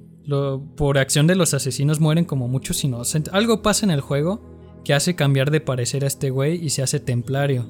[0.76, 3.32] por acción de los asesinos mueren como muchos inocentes.
[3.32, 4.40] Algo pasa en el juego
[4.84, 7.66] que hace cambiar de parecer a este güey y se hace templario.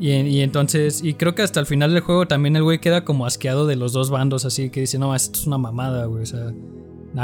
[0.00, 3.26] Y, entonces, y creo que hasta el final del juego también el güey queda como
[3.26, 6.26] asqueado de los dos bandos, así que dice, no, esto es una mamada, güey, o
[6.26, 6.52] sea,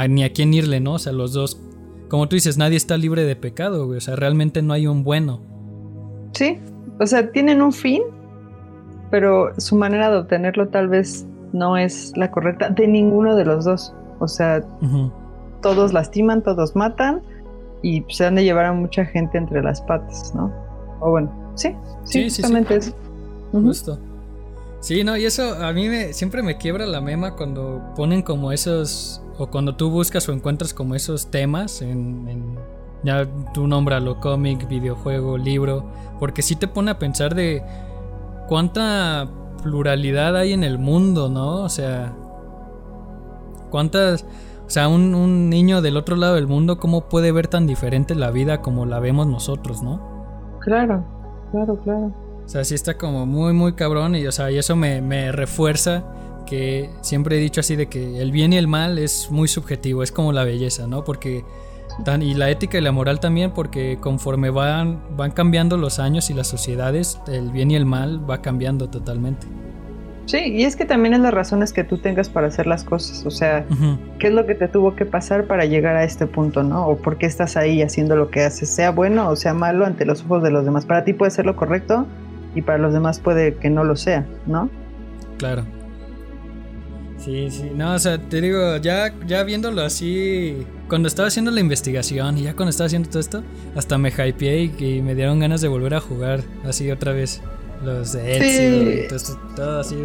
[0.07, 0.93] ni a quién irle, ¿no?
[0.93, 1.59] O sea, los dos,
[2.07, 5.03] como tú dices, nadie está libre de pecado, güey, o sea, realmente no hay un
[5.03, 5.41] bueno.
[6.33, 6.59] Sí,
[6.99, 8.01] o sea, tienen un fin,
[9.11, 13.65] pero su manera de obtenerlo tal vez no es la correcta de ninguno de los
[13.65, 13.93] dos.
[14.19, 14.63] O sea,
[15.61, 17.21] todos lastiman, todos matan
[17.81, 20.51] y se han de llevar a mucha gente entre las patas, ¿no?
[20.99, 22.93] O bueno, sí, sí, justamente eso.
[23.51, 23.99] Justo.
[24.79, 28.51] Sí, no, y eso a mí me, siempre me quiebra la mema cuando ponen como
[28.51, 32.57] esos, o cuando tú buscas o encuentras como esos temas en, en
[33.03, 35.85] ya tú lo cómic, videojuego, libro,
[36.19, 37.63] porque sí te pone a pensar de
[38.47, 39.29] cuánta
[39.61, 41.63] pluralidad hay en el mundo, ¿no?
[41.63, 42.13] O sea,
[43.69, 44.25] cuántas...
[44.65, 48.31] O sea, un, niño del otro lado del mundo, ¿cómo puede ver tan diferente la
[48.31, 50.01] vida como la vemos nosotros, ¿no?
[50.59, 51.05] Claro,
[51.51, 52.13] claro, claro.
[52.45, 55.31] O sea, sí está como muy, muy cabrón y, o sea, y eso me, me
[55.31, 56.03] refuerza
[56.45, 60.03] que siempre he dicho así de que el bien y el mal es muy subjetivo,
[60.03, 61.05] es como la belleza, ¿no?
[61.05, 61.45] Porque
[62.21, 66.33] y la ética y la moral también, porque conforme van, van cambiando los años y
[66.33, 69.47] las sociedades, el bien y el mal va cambiando totalmente.
[70.25, 73.25] Sí, y es que también es las razones que tú tengas para hacer las cosas,
[73.25, 73.65] o sea,
[74.19, 76.85] qué es lo que te tuvo que pasar para llegar a este punto, ¿no?
[76.85, 80.05] O por qué estás ahí haciendo lo que haces, sea bueno o sea malo ante
[80.05, 80.85] los ojos de los demás.
[80.85, 82.05] Para ti puede ser lo correcto
[82.55, 84.69] y para los demás puede que no lo sea, ¿no?
[85.37, 85.63] Claro.
[87.17, 91.59] Sí, sí, no, o sea, te digo, ya, ya viéndolo así, cuando estaba haciendo la
[91.59, 93.43] investigación y ya cuando estaba haciendo todo esto,
[93.75, 97.41] hasta me hypeé y, me dieron ganas de volver a jugar así otra vez.
[97.83, 99.95] Los de Ezio y todo, así,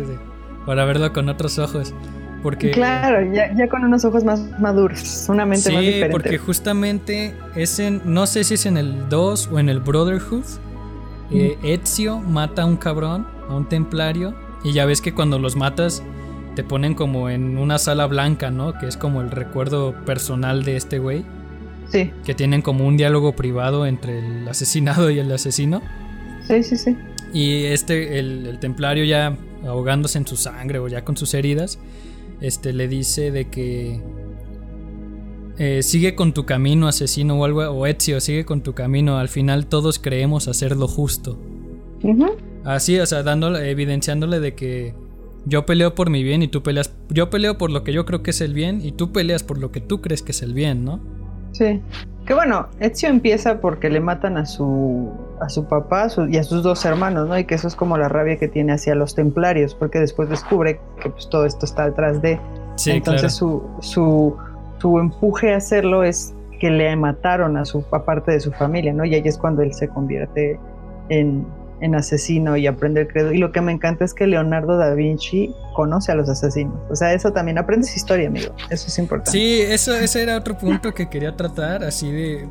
[0.67, 1.95] para verlo con otros ojos.
[2.43, 6.11] Porque, claro, ya, ya, con unos ojos más maduros, una mente más diferente.
[6.11, 10.45] porque justamente es en, no sé si es en el 2 o en el Brotherhood,
[11.31, 15.55] eh, Ezio mata a un cabrón, a un templario, y ya ves que cuando los
[15.55, 16.03] matas
[16.55, 18.79] te ponen como en una sala blanca, ¿no?
[18.79, 21.25] Que es como el recuerdo personal de este güey.
[21.89, 22.11] Sí.
[22.25, 25.83] Que tienen como un diálogo privado entre el asesinado y el asesino.
[26.47, 26.97] Sí, sí, sí.
[27.33, 29.37] Y este, el, templario ya
[29.67, 31.79] ahogándose en su sangre o ya con sus heridas,
[32.41, 34.01] este le dice de que
[35.59, 39.19] eh, sigue con tu camino, asesino o algo, o Ezio, sigue con tu camino.
[39.19, 41.39] Al final todos creemos hacer lo justo.
[42.65, 44.95] Así, o sea, dándole, evidenciándole de que
[45.45, 46.95] yo peleo por mi bien y tú peleas.
[47.09, 49.59] Yo peleo por lo que yo creo que es el bien y tú peleas por
[49.59, 51.01] lo que tú crees que es el bien, ¿no?
[51.53, 51.81] Sí.
[52.27, 56.63] Que bueno, Ezio empieza porque le matan a su a su papá y a sus
[56.63, 57.37] dos hermanos, ¿no?
[57.37, 60.81] Y que eso es como la rabia que tiene hacia los templarios, porque después descubre
[61.03, 62.39] que pues todo esto está detrás de.
[62.77, 64.37] Sí, Entonces su, su,
[64.81, 69.05] su empuje a hacerlo es que le mataron a su aparte de su familia, ¿no?
[69.05, 70.61] Y ahí es cuando él se convierte
[71.09, 71.45] en,
[71.83, 73.33] en asesino y aprende el credo.
[73.33, 76.79] Y lo que me encanta es que Leonardo da Vinci conoce a los asesinos.
[76.89, 78.55] O sea, eso también aprendes historia, amigo.
[78.71, 79.33] Eso es importante.
[79.33, 82.49] Sí, eso, ese era otro punto que quería tratar, así de...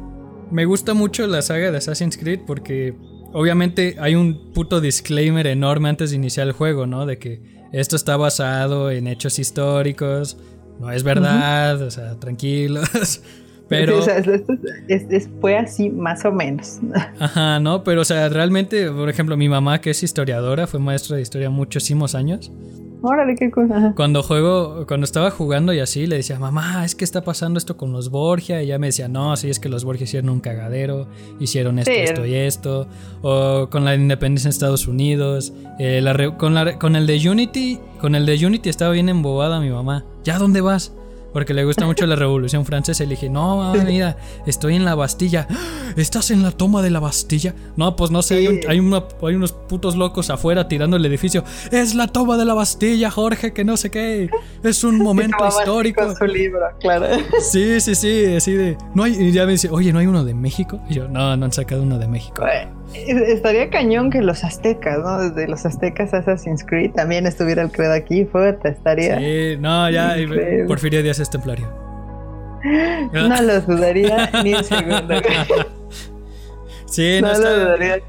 [0.51, 2.93] Me gusta mucho la saga de Assassin's Creed porque
[3.31, 7.05] obviamente hay un puto disclaimer enorme antes de iniciar el juego, ¿no?
[7.05, 7.41] De que
[7.71, 10.37] esto está basado en hechos históricos,
[10.77, 13.21] no es verdad, o sea, tranquilos.
[13.71, 13.99] Pero.
[14.01, 14.21] O sea,
[15.39, 16.79] fue así más o menos.
[17.19, 21.15] Ajá, no, pero o sea, realmente, por ejemplo, mi mamá, que es historiadora, fue maestra
[21.15, 22.51] de historia muchísimos años.
[23.03, 23.93] Órale, qué cosa.
[23.95, 27.75] Cuando juego, cuando estaba jugando y así, le decía, mamá, es que está pasando esto
[27.77, 28.61] con los Borgia.
[28.61, 31.07] Y ella me decía, no, sí, es que los Borgia hicieron un cagadero,
[31.39, 32.87] hicieron esto, esto y esto.
[33.23, 35.51] O con la independencia en Estados Unidos.
[35.79, 36.03] Eh,
[36.37, 40.05] con, con el de Unity, con el de Unity estaba bien embobada mi mamá.
[40.23, 40.93] ¿Ya dónde vas?
[41.33, 43.03] Porque le gusta mucho la Revolución Francesa.
[43.03, 45.47] Y le dije, no, mira, estoy en la Bastilla.
[45.95, 47.53] ¿Estás en la toma de la Bastilla?
[47.75, 51.43] No, pues no sé, hay, unos putos locos afuera tirando el edificio.
[51.71, 54.29] Es la toma de la Bastilla, Jorge, que no sé qué.
[54.63, 56.15] Es un momento histórico.
[56.15, 57.07] Su libro, claro.
[57.41, 58.77] Sí, sí, sí, así de...
[58.93, 60.79] No hay, y ya me dice, oye, ¿no hay uno de México?
[60.89, 62.43] Y yo, no, no han sacado uno de México.
[62.93, 65.29] Estaría cañón que los aztecas, ¿no?
[65.29, 69.17] Desde los aztecas Assassin's Creed también estuviera el credo aquí, fuerte, estaría.
[69.19, 70.15] Sí, no, ya,
[70.67, 71.67] Porfirio Díaz es templario.
[73.13, 75.15] No lo dudaría ni un segundo.
[76.85, 78.01] sí, no, no lo dudaría.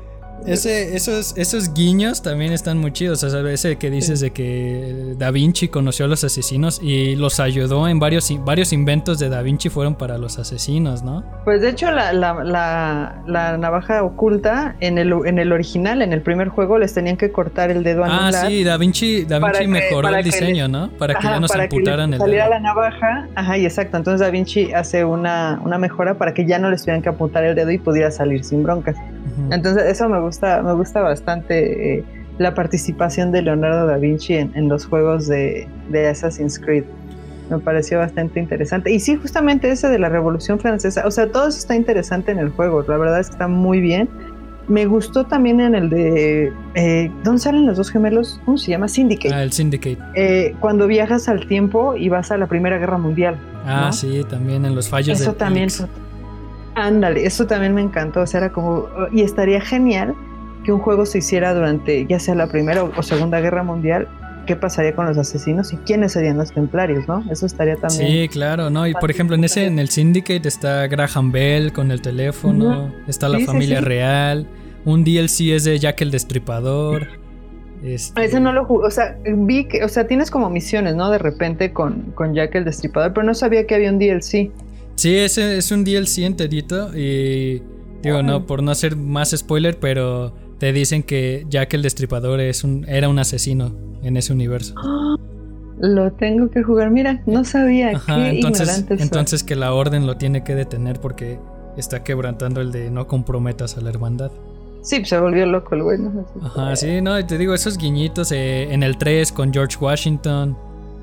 [0.47, 3.23] Ese, esos, esos guiños también están muy chidos.
[3.25, 7.41] O sea, ese que dices de que Da Vinci conoció a los asesinos y los
[7.41, 11.25] ayudó en varios, varios inventos de Da Vinci fueron para los asesinos, ¿no?
[11.45, 16.49] Pues de hecho la, la, navaja oculta en el, en el original, en el primer
[16.49, 18.35] juego, les tenían que cortar el dedo anular.
[18.35, 20.91] Ah, sí, Da Vinci, da Vinci mejoró el diseño, ¿no?
[20.99, 22.33] Para que ya no se amputaran el dedo.
[22.33, 23.97] La navaja, ajá, y exacto.
[23.97, 27.45] Entonces Da Vinci hace una, una mejora para que ya no les tuvieran que apuntar
[27.45, 28.97] el dedo y pudiera salir sin broncas.
[29.51, 32.05] Entonces eso me gusta, me gusta bastante eh,
[32.39, 35.69] la participación de Leonardo da Vinci en, los juegos de,
[36.11, 36.85] Assassin's Creed.
[37.51, 38.91] Me pareció bastante interesante.
[38.91, 42.39] Y sí, justamente ese de la Revolución Francesa, o sea, todo eso está interesante en
[42.39, 44.09] el juego, la verdad es que está muy bien.
[44.69, 46.53] Me gustó también en el de.
[46.75, 48.41] Eh, ¿Dónde salen los dos gemelos?
[48.45, 48.87] ¿Cómo se llama?
[48.87, 49.35] Syndicate.
[49.35, 49.99] Ah, el Syndicate.
[50.15, 53.37] Eh, cuando viajas al tiempo y vas a la Primera Guerra Mundial.
[53.67, 55.69] Ah, sí, también en los fallos Eso también.
[56.75, 58.21] Ándale, eso también me encantó.
[58.21, 58.87] O sea, era como.
[59.13, 60.15] Y estaría genial
[60.65, 64.09] que un juego se hiciera durante ya sea la Primera o Segunda Guerra Mundial.
[64.47, 67.25] ¿Qué pasaría con los asesinos y quiénes serían los templarios, no?
[67.31, 68.09] Eso estaría también.
[68.09, 68.89] Sí, claro, ¿no?
[68.89, 73.29] Y por ejemplo, en ese, en el Syndicate está Graham Bell con el teléfono, está
[73.29, 74.49] la familia real.
[74.85, 77.07] Un DLC es de Jack el Destripador.
[77.85, 78.25] Este...
[78.25, 81.09] Ese no lo jugué, o sea, vi que, o sea, tienes como misiones, ¿no?
[81.11, 84.51] De repente con, con Jack el Destripador, pero no sabía que había un DLC.
[84.97, 87.63] Sí, ese es un DLC enterito y
[88.03, 92.63] digo, no, por no hacer más spoiler, pero te dicen que Jack el Destripador es
[92.63, 94.75] un, era un asesino en ese universo.
[95.79, 97.91] Lo tengo que jugar, mira, no sabía.
[97.97, 101.41] Ajá, entonces, entonces que la orden lo tiene que detener porque
[101.77, 104.31] está quebrantando el de no comprometas a la hermandad.
[104.83, 105.99] Sí, se volvió loco el güey.
[106.43, 110.57] Ajá, sí, no, te digo, esos guiñitos eh, en el 3 con George Washington.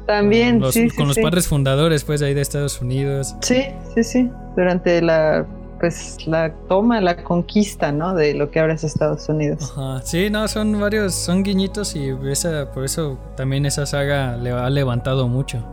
[0.10, 3.36] También, sí, Con los padres fundadores, pues, ahí de Estados Unidos.
[3.42, 4.32] Sí, sí, sí.
[4.56, 5.46] Durante la,
[5.80, 8.16] pues, la toma, la conquista, ¿no?
[8.16, 9.72] De lo que ahora es Estados Unidos.
[9.72, 10.02] Ajá.
[10.04, 14.68] Sí, no, son varios, son guiñitos y esa, por eso también esa saga le ha
[14.72, 15.64] levantado mucho.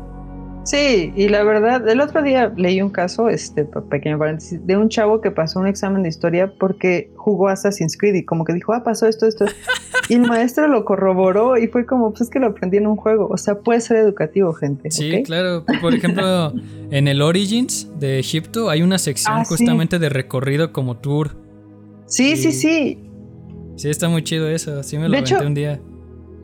[0.64, 4.90] Sí, y la verdad, el otro día leí un caso, este pequeño paréntesis, de un
[4.90, 8.74] chavo que pasó un examen de historia porque jugó Assassin's Creed y como que dijo,
[8.74, 9.46] ah, pasó esto, esto.
[10.08, 12.96] y el maestro lo corroboró y fue como, pues es que lo aprendí en un
[12.96, 13.28] juego.
[13.28, 14.90] O sea, puede ser educativo, gente.
[14.90, 15.64] Sí, claro.
[15.80, 16.52] Por ejemplo,
[16.90, 21.36] en el Origins de Egipto hay una sección ah, justamente de recorrido como tour.
[22.06, 23.02] Sí, sí, sí.
[23.76, 24.82] Sí, está muy chido eso.
[24.82, 25.80] Sí me lo aventé un día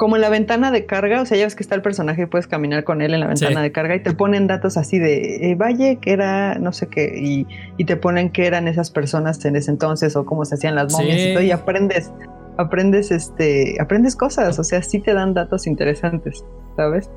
[0.02, 2.26] como en la ventana de carga, o sea, ya ves que está el personaje y
[2.26, 5.52] puedes caminar con él en la ventana de carga y te ponen datos así de
[5.52, 7.46] eh, Valle, que era no sé qué, y,
[7.76, 10.92] y, te ponen qué eran esas personas en ese entonces o cómo se hacían las
[10.92, 12.10] momias y todo, y aprendes,
[12.58, 16.44] aprendes, este, aprendes cosas, o sea, sí te dan datos interesantes,
[16.76, 17.10] ¿sabes?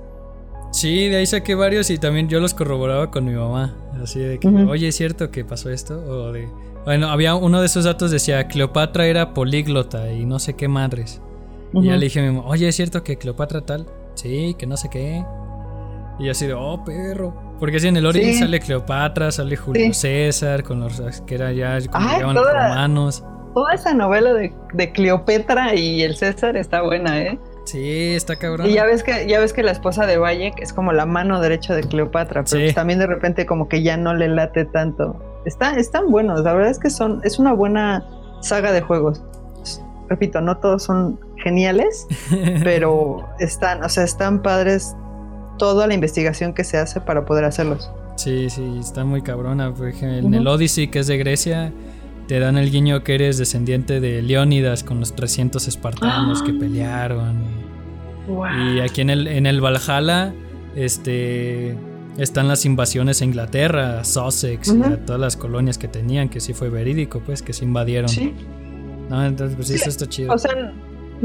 [0.72, 4.40] Sí, de ahí saqué varios y también yo los corroboraba con mi mamá, así de
[4.40, 5.98] que, oye, ¿es cierto que pasó esto?
[6.06, 6.50] O de,
[6.84, 11.22] bueno, había uno de esos datos decía, Cleopatra era políglota y no sé qué madres.
[11.74, 13.86] Y ya le dije a mi mamá, oye, ¿es cierto que Cleopatra tal?
[14.14, 15.26] Sí, que no sé qué.
[16.20, 17.34] Y así de, oh, perro.
[17.60, 21.80] Porque si en el origen sale Cleopatra, sale Julio César, con los que era ya
[21.90, 23.24] como los romanos.
[23.56, 27.40] Toda esa novela de, de, Cleopatra y el César está buena, ¿eh?
[27.66, 28.70] Sí, está cabrón.
[28.70, 31.42] Y ya ves que, ya ves que la esposa de Valle es como la mano
[31.42, 35.16] derecha de Cleopatra, pero pues también de repente como que ya no le late tanto.
[35.46, 38.06] Está, están buenos, la verdad es que son, es una buena
[38.42, 39.24] saga de juegos.
[40.10, 42.08] Repito, no todos son geniales,
[42.64, 44.96] pero están, o sea, están padres
[45.58, 47.90] toda la investigación que se hace para poder hacerlos.
[48.16, 49.74] Sí, sí, está muy cabrona.
[49.74, 51.74] Por ejemplo, en el Odyssey, que es de Grecia,
[52.28, 57.66] te dan el guiño que eres descendiente de Leónidas con los 300 espartanos que pelearon.
[58.28, 60.34] Y aquí en el, en el Valhalla,
[60.76, 61.78] este
[62.18, 66.54] están las invasiones a Inglaterra, Sussex y a todas las colonias que tenían, que sí
[66.54, 68.08] fue verídico, pues, que se invadieron.
[68.08, 68.34] Sí.
[69.10, 70.34] No, entonces, pues sí, eso está chido.
[70.34, 70.74] O sea,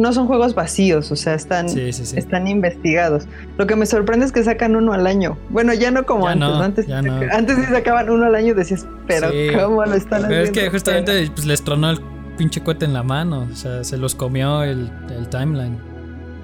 [0.00, 3.26] no son juegos vacíos, o sea, están, están investigados.
[3.58, 5.36] Lo que me sorprende es que sacan uno al año.
[5.50, 6.88] Bueno, ya no como antes.
[6.88, 10.28] antes, antes sí sacaban uno al año y decías, pero ¿cómo lo están haciendo?
[10.28, 12.00] Pero es que justamente pues, les tronó el
[12.38, 14.90] pinche cohete en la mano, o sea, se los comió el,
[15.30, 15.78] timeline.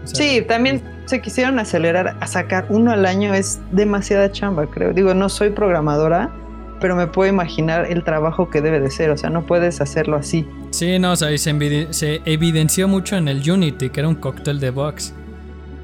[0.05, 4.93] sí, también se quisieron acelerar a sacar uno al año, es demasiada chamba, creo.
[4.93, 6.31] Digo, no soy programadora,
[6.79, 10.17] pero me puedo imaginar el trabajo que debe de ser, o sea, no puedes hacerlo
[10.17, 10.47] así.
[10.77, 14.61] Sí, no, o sea, se, se evidenció mucho en el Unity, que era un cóctel
[14.61, 15.15] de box.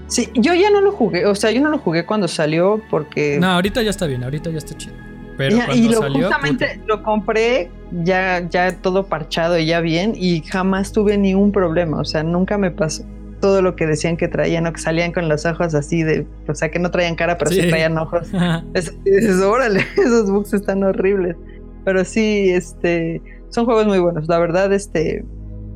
[0.06, 3.38] Sí, yo ya no lo jugué, o sea, yo no lo jugué cuando salió porque...
[3.40, 4.92] No, ahorita ya está bien, ahorita ya está chido.
[5.38, 7.70] Pero cuando y lo, justamente lo compré
[8.04, 12.58] ya, ya todo parchado y ya bien y jamás tuve ningún problema, o sea, nunca
[12.58, 13.02] me pasó
[13.40, 16.54] todo lo que decían que traían o que salían con los ojos así de, o
[16.54, 18.28] sea, que no traían cara, pero sí, traían ojos.
[18.74, 18.92] es,
[19.42, 21.34] órale, esos bugs están horribles.
[21.86, 23.22] Pero sí, este,
[23.52, 24.28] son juegos muy buenos.
[24.28, 25.24] La verdad, este,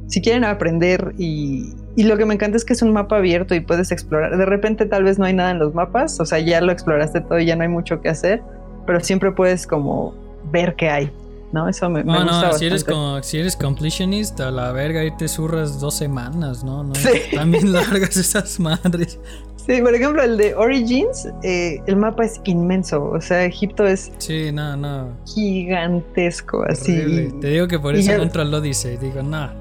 [0.09, 3.55] si quieren aprender y, y lo que me encanta es que es un mapa abierto
[3.55, 4.37] y puedes explorar.
[4.37, 7.21] De repente tal vez no hay nada en los mapas, o sea, ya lo exploraste
[7.21, 8.43] todo y ya no hay mucho que hacer,
[8.87, 10.15] pero siempre puedes como
[10.51, 11.11] ver qué hay.
[11.53, 11.69] ¿no?
[11.69, 15.17] Eso me, no, gusta no, si eres, como, si eres completionist, a la verga ahí
[15.17, 16.83] te zurras dos semanas, ¿no?
[16.83, 17.09] no sí.
[17.35, 19.19] También largas esas madres.
[19.67, 23.05] Sí, por ejemplo, el de Origins, eh, el mapa es inmenso.
[23.11, 24.13] O sea, Egipto es.
[24.19, 25.17] Sí, no, no.
[25.27, 27.33] Gigantesco, así.
[27.41, 28.23] Te digo que por eso ya...
[28.23, 28.97] entro al Odyssey.
[28.97, 29.53] Digo, no,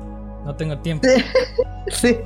[0.46, 1.08] no tengo tiempo.
[1.92, 2.18] sí.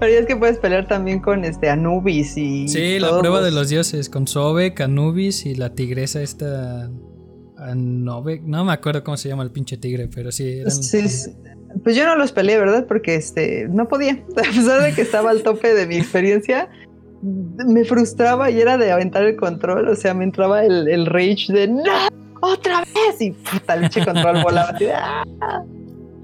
[0.00, 2.66] Pero ya es que puedes pelear también con este Anubis y.
[2.66, 4.08] Sí, la prueba de los dioses.
[4.08, 6.88] Con Sobek, Anubis y la tigresa esta.
[7.76, 10.60] No, no me acuerdo cómo se llama el pinche tigre, pero sí.
[10.60, 10.70] Eran...
[10.70, 11.00] sí,
[11.84, 12.86] pues yo no los peleé, ¿verdad?
[12.86, 14.12] Porque este no podía.
[14.36, 16.70] A pesar de que estaba al tope de mi experiencia,
[17.22, 19.88] me frustraba y era de aventar el control.
[19.88, 21.82] O sea, me entraba el, el rage de ¡No!
[22.40, 23.20] ¡Otra vez!
[23.20, 24.86] Y puta, el control volaba así.
[24.94, 25.24] ¡Ah!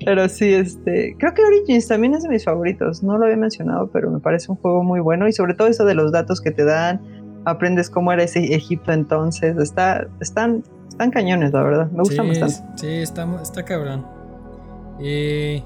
[0.05, 1.17] Pero sí, este.
[1.19, 3.03] Creo que Origins también es de mis favoritos.
[3.03, 5.27] No lo había mencionado, pero me parece un juego muy bueno.
[5.29, 7.01] Y sobre todo eso de los datos que te dan.
[7.47, 9.57] Aprendes cómo era ese Egipto entonces.
[9.59, 11.91] Está, están, están cañones, la verdad.
[11.91, 12.79] Me gustan sí, bastante.
[12.81, 14.05] Sí, está, está cabrón.
[15.01, 15.63] Y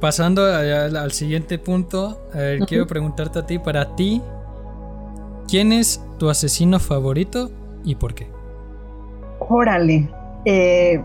[0.00, 2.68] pasando al, al siguiente punto, a ver, uh -huh.
[2.68, 4.22] quiero preguntarte a ti, para ti,
[5.48, 7.50] ¿quién es tu asesino favorito
[7.84, 8.28] y por qué?
[9.40, 10.08] Órale.
[10.44, 11.00] Eh,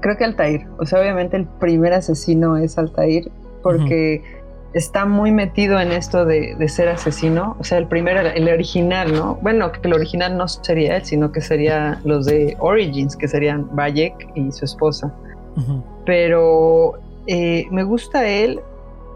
[0.00, 0.66] creo que Altair.
[0.78, 3.30] O sea, obviamente el primer asesino es Altair
[3.62, 4.70] porque uh -huh.
[4.74, 7.56] está muy metido en esto de, de, ser asesino.
[7.58, 9.36] O sea, el primero, el original, ¿no?
[9.42, 13.68] Bueno, que el original no sería él, sino que sería los de Origins, que serían
[13.74, 15.12] Bayek y su esposa.
[15.56, 15.82] Uh -huh.
[16.04, 16.94] Pero
[17.26, 18.60] eh, me gusta él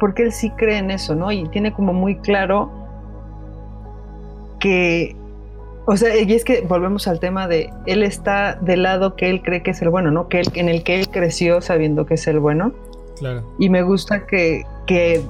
[0.01, 1.31] porque él sí cree en eso, ¿no?
[1.31, 2.82] Y tiene como muy claro
[4.63, 5.17] que,
[5.87, 9.43] o sea, y es que volvemos al tema de él está del lado que él
[9.43, 10.29] cree que es el bueno, ¿no?
[10.29, 12.73] Que él, en el que él creció sabiendo que es el bueno.
[13.19, 13.43] Claro.
[13.59, 15.21] Y me gusta que, que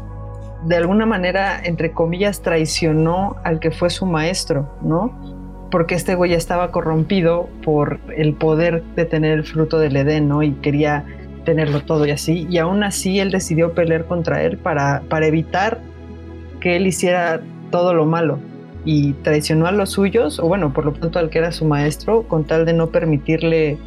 [0.66, 5.10] de alguna manera, entre comillas, traicionó al que fue su maestro, ¿no?
[5.70, 10.28] Porque este güey ya estaba corrompido por el poder de tener el fruto del Edén,
[10.28, 10.42] ¿no?
[10.42, 11.06] Y quería
[11.46, 12.46] tenerlo todo y así.
[12.50, 15.80] Y aún así él decidió pelear contra él para, para evitar
[16.60, 18.38] que él hiciera todo lo malo.
[18.84, 22.24] Y traicionó a los suyos, o bueno, por lo tanto al que era su maestro,
[22.24, 23.78] con tal de no permitirle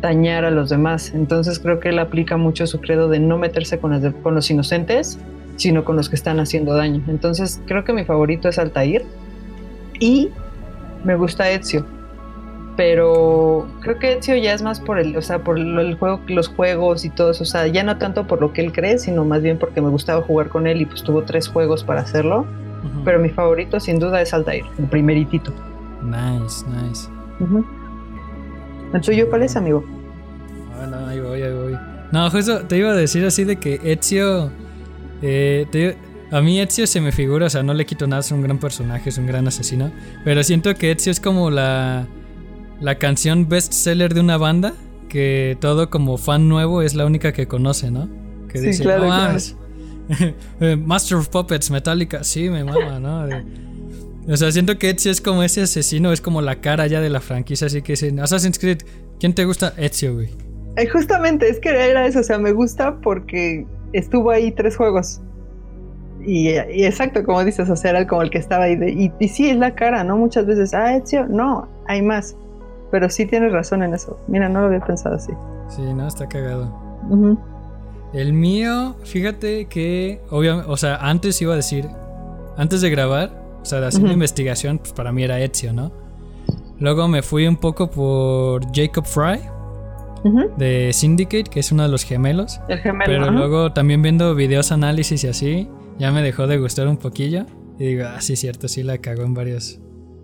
[0.00, 1.12] dañar a los demás.
[1.14, 5.18] Entonces creo que él aplica mucho su credo de no meterse con con los inocentes,
[5.56, 7.02] sino con los que están haciendo daño.
[7.08, 9.04] Entonces creo que mi favorito es Altair.
[9.98, 10.28] Y
[11.04, 11.86] me gusta Ezio
[12.76, 16.48] pero creo que Ezio ya es más por el, o sea, por el juego, los
[16.48, 19.24] juegos y todo eso, o sea, ya no tanto por lo que él cree, sino
[19.24, 22.46] más bien porque me gustaba jugar con él y pues tuvo tres juegos para hacerlo.
[22.84, 23.04] Uh -huh.
[23.04, 25.52] Pero mi favorito sin duda es Altair, el primeritito.
[26.02, 27.08] Nice, nice.
[27.40, 27.64] Uh -huh.
[28.92, 29.84] ¿El tuyo cuál es, amigo?
[30.80, 31.76] Ah, no, ahí voy, ahí voy.
[32.12, 34.50] No, justo te iba a decir así de que Ezio,
[35.22, 35.96] eh, te,
[36.30, 38.58] a mí Ezio se me figura, o sea, no le quito nada, es un gran
[38.58, 39.90] personaje, es un gran asesino,
[40.24, 42.06] pero siento que Ezio es como la
[42.80, 44.74] la canción bestseller de una banda
[45.08, 48.08] que todo como fan nuevo es la única que conoce, ¿no?
[48.48, 49.38] Que sí, dice, claro, oh, claro.
[50.84, 53.26] Master of Puppets, Metallica, sí, me mama, ¿no?
[54.26, 57.10] O sea, siento que Ezio es como ese asesino, es como la cara ya de
[57.10, 58.78] la franquicia, así que dicen, Assassin's Creed,
[59.20, 59.74] ¿quién te gusta?
[59.76, 60.30] Ezio, güey.
[60.76, 65.20] Eh, justamente, es que era eso, o sea, me gusta porque estuvo ahí tres juegos.
[66.26, 68.76] Y, y, exacto, como dices, o sea, era como el que estaba ahí.
[68.76, 70.16] De, y, y sí, es la cara, ¿no?
[70.16, 72.34] Muchas veces, ah, Ezio, no, hay más
[72.94, 74.20] pero sí tienes razón en eso.
[74.28, 75.32] Mira, no lo había pensado así.
[75.68, 76.72] Sí, no, está cagado.
[77.10, 77.38] Uh -huh.
[78.14, 81.88] El mío, fíjate que, obviamente, o sea, antes iba a decir,
[82.56, 84.12] antes de grabar, o sea, de hacer uh -huh.
[84.12, 85.92] investigación, pues para mí era Ezio, ¿no?
[86.78, 89.40] Luego me fui un poco por Jacob Fry,
[90.22, 90.56] uh -huh.
[90.56, 92.60] de Syndicate, que es uno de los gemelos.
[92.68, 93.04] El gemelo.
[93.06, 97.46] Pero luego también viendo videos, análisis y así, ya me dejó de gustar un poquillo.
[97.78, 99.80] Y digo, ah, sí, cierto, sí la cagó en varios.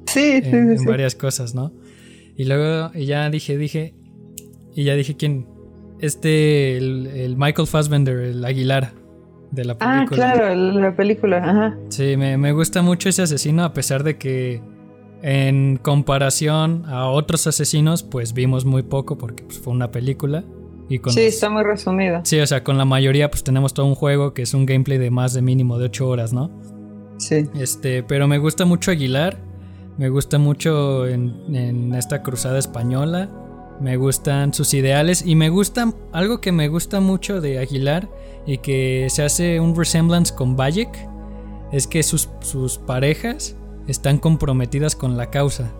[0.07, 0.86] Sí, en, sí, en sí.
[0.86, 1.72] varias cosas, ¿no?
[2.36, 3.95] Y luego y ya dije, dije.
[4.74, 5.47] Y ya dije quién.
[6.01, 8.93] Este, el, el, Michael Fassbender, el Aguilar
[9.51, 10.31] de la película.
[10.31, 11.79] Ah, claro, la película, ajá.
[11.89, 14.63] Sí, me, me gusta mucho ese asesino, a pesar de que
[15.23, 20.45] en comparación a otros asesinos, pues vimos muy poco porque pues, fue una película.
[20.89, 22.23] Y con sí, los, está muy resumida.
[22.25, 24.99] Sí, o sea, con la mayoría pues tenemos todo un juego que es un gameplay
[24.99, 26.51] de más de mínimo de 8 horas, ¿no?
[27.19, 27.49] Sí.
[27.55, 29.39] Este, pero me gusta mucho Aguilar.
[29.99, 33.29] Me gusta mucho en, en, esta cruzada española.
[33.81, 35.24] Me gustan sus ideales.
[35.24, 38.09] Y me gusta algo que me gusta mucho de Aguilar.
[38.47, 40.91] Y que se hace un resemblance con Bayek.
[41.72, 43.57] Es que sus, sus parejas
[43.87, 45.70] están comprometidas con la causa.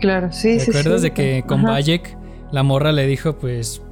[0.00, 0.70] Claro, sí, ¿Te sí.
[0.70, 1.70] acuerdas sí, de que con Ajá.
[1.72, 2.16] Bayek
[2.52, 3.82] la morra le dijo, pues,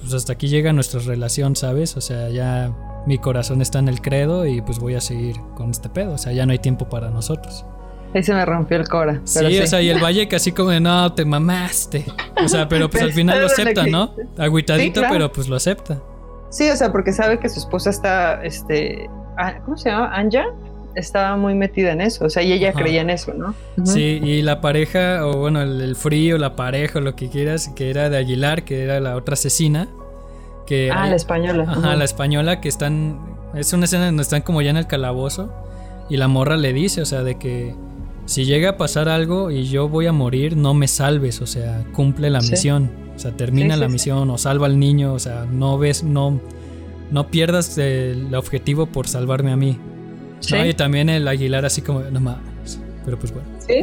[0.00, 1.96] pues hasta aquí llega nuestra relación, ¿sabes?
[1.96, 2.74] O sea, ya
[3.06, 6.14] mi corazón está en el credo y pues voy a seguir con este pedo.
[6.14, 7.64] O sea, ya no hay tiempo para nosotros.
[8.14, 9.20] Ahí se me rompió el cora.
[9.24, 12.04] Sí, o sea, y el Valle casi como de, no, te mamaste.
[12.42, 14.14] O sea, pero pues al final lo acepta, ¿no?
[14.38, 16.00] Agüitadito, pero pues lo acepta.
[16.50, 19.08] Sí, o sea, porque sabe que su esposa está, este,
[19.38, 20.14] ah, ¿cómo se llama?
[20.14, 20.44] Anja.
[20.94, 23.54] Estaba muy metida en eso, o sea, y ella creía en eso, ¿no?
[23.86, 27.88] Sí, y la pareja, o bueno, el, frío, la pareja, o lo que quieras, que
[27.88, 29.88] era de Aguilar, que era la otra asesina.
[30.66, 31.64] Que ah, la española.
[31.66, 33.18] Ajá, la española que están.
[33.54, 35.50] Es una escena donde están como ya en el calabozo.
[36.10, 37.74] Y la morra le dice, o sea, de que
[38.26, 41.84] si llega a pasar algo y yo voy a morir, no me salves, o sea,
[41.92, 45.78] cumple la misión, o sea, termina la misión o salva al niño, o sea, no
[45.78, 46.40] ves, no,
[47.10, 49.78] no pierdas el objetivo por salvarme a mí.
[50.64, 52.38] Y también el Aguilar así como, no más,
[53.04, 53.48] pero pues bueno.
[53.58, 53.80] Sí,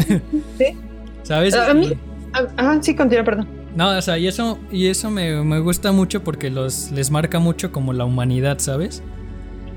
[0.58, 0.78] sí.
[1.24, 1.54] ¿Sabes?
[1.54, 1.92] A mí,
[2.58, 3.48] ah, sí, continúa, perdón.
[3.76, 7.40] No, o sea, y eso, y eso me, me, gusta mucho porque los, les marca
[7.40, 9.04] mucho como la humanidad, ¿sabes?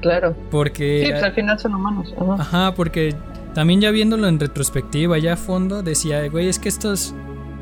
[0.01, 0.35] Claro.
[0.51, 1.03] Porque...
[1.05, 2.15] Sí, pues al final son humanos.
[2.39, 3.15] Ajá, porque
[3.55, 7.15] también ya viéndolo en retrospectiva, ya a fondo, decía, güey, es que estos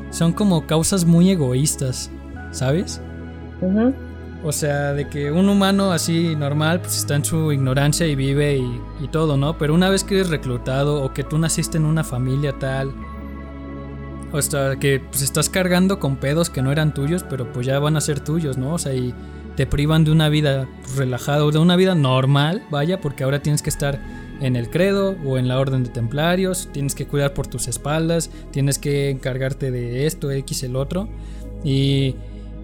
[0.09, 2.09] son como causas muy egoístas,
[2.51, 3.01] ¿sabes?
[4.43, 8.57] O sea, de que un humano así normal, pues está en su ignorancia y vive
[8.57, 9.57] y, todo, ¿no?
[9.57, 12.91] Pero una vez que eres reclutado o que tú naciste en una familia tal,
[14.31, 17.77] o sea, que pues estás cargando con pedos que no eran tuyos, pero pues ya
[17.79, 18.73] van a ser tuyos, ¿no?
[18.73, 19.13] O sea, y
[19.55, 23.61] te privan de una vida relajada o de una vida normal, vaya, porque ahora tienes
[23.61, 23.99] que estar
[24.41, 28.31] en el credo o en la orden de templarios, tienes que cuidar por tus espaldas,
[28.51, 31.07] tienes que encargarte de esto, X, el otro.
[31.63, 32.15] Y,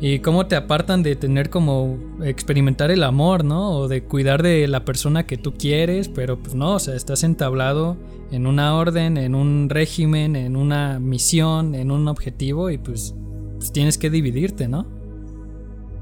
[0.01, 3.71] y cómo te apartan de tener como experimentar el amor, ¿no?
[3.71, 7.23] O de cuidar de la persona que tú quieres, pero pues no, o sea, estás
[7.23, 7.95] entablado
[8.31, 13.15] en una orden, en un régimen, en una misión, en un objetivo y pues,
[13.57, 14.85] pues tienes que dividirte, ¿no?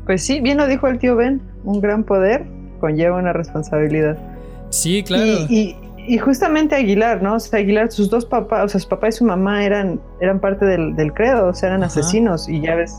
[0.05, 2.45] Pues sí, bien lo dijo el tío Ben, un gran poder
[2.79, 4.34] conlleva una responsabilidad.
[4.69, 5.45] Sí, claro.
[5.49, 5.75] Y,
[6.19, 7.35] justamente Aguilar, ¿no?
[7.35, 10.39] O sea, Aguilar, sus dos papás, o sea, su papá y su mamá eran, eran
[10.39, 12.47] parte del, credo, o sea, eran asesinos.
[12.47, 12.93] Y ya ves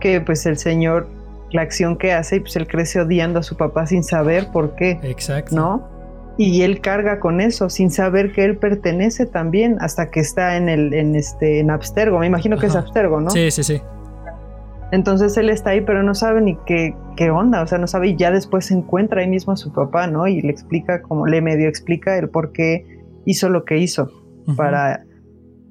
[0.00, 1.08] que pues el señor,
[1.52, 4.74] la acción que hace, y pues él crece odiando a su papá sin saber por
[4.74, 4.98] qué.
[5.02, 5.54] Exacto.
[5.54, 5.88] ¿No?
[6.38, 10.68] Y él carga con eso, sin saber que él pertenece también, hasta que está en
[10.68, 12.18] el, en este, en Abstergo.
[12.18, 13.30] Me imagino que es Abstergo, ¿no?
[13.30, 13.80] Sí, sí, sí.
[14.92, 18.08] Entonces él está ahí, pero no sabe ni qué, qué onda, o sea, no sabe
[18.08, 20.26] y ya después se encuentra ahí mismo a su papá, ¿no?
[20.26, 22.86] Y le explica, como le medio explica el por qué
[23.24, 24.10] hizo lo que hizo
[24.56, 25.04] para,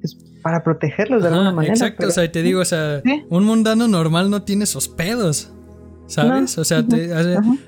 [0.00, 1.74] pues, para protegerlos de alguna manera.
[1.74, 5.52] Exacto, o sea, te digo, o sea, un mundano normal no tiene esos pedos.
[6.06, 6.58] ¿Sabes?
[6.58, 6.84] o sea,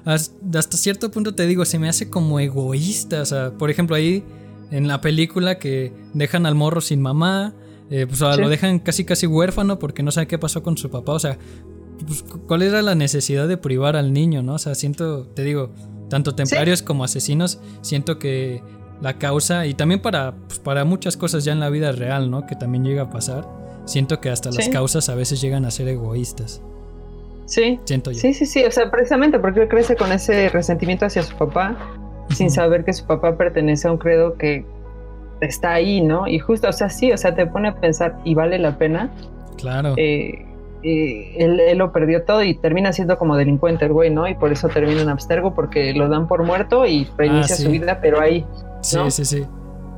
[0.05, 3.22] hasta cierto punto te digo, se me hace como egoísta.
[3.22, 4.24] O sea, por ejemplo, ahí
[4.72, 7.55] en la película que dejan al morro sin mamá,
[7.90, 11.12] eh, pues lo dejan casi casi huérfano porque no sabe qué pasó con su papá.
[11.12, 11.38] O sea,
[12.06, 14.54] pues, ¿cuál era la necesidad de privar al niño, no?
[14.54, 15.70] O sea, siento, te digo,
[16.08, 18.62] tanto templarios como asesinos, siento que
[19.00, 22.46] la causa, y también para, pues, para muchas cosas ya en la vida real, ¿no?
[22.46, 23.48] Que también llega a pasar,
[23.84, 26.62] siento que hasta las causas a veces llegan a ser egoístas.
[27.46, 27.80] Sí.
[27.84, 28.18] Siento yo.
[28.18, 31.76] Sí, sí, sí, o sea, precisamente porque él crece con ese resentimiento hacia su papá,
[32.30, 34.64] sin saber que su papá pertenece a un credo que
[35.47, 36.26] está ahí, ¿no?
[36.26, 39.11] Y justo, o sea, sí, o sea, te pone a pensar, ¿y vale la pena?
[39.59, 39.95] Claro.
[39.97, 40.47] Eh,
[40.82, 44.26] eh, él, lo perdió todo y termina siendo como delincuente el güey, ¿no?
[44.28, 47.70] Y por eso termina en abstergo, porque lo dan por muerto y reinicia ah, su
[47.70, 48.47] vida, pero ahí.
[48.80, 49.47] Sí, sí, sí.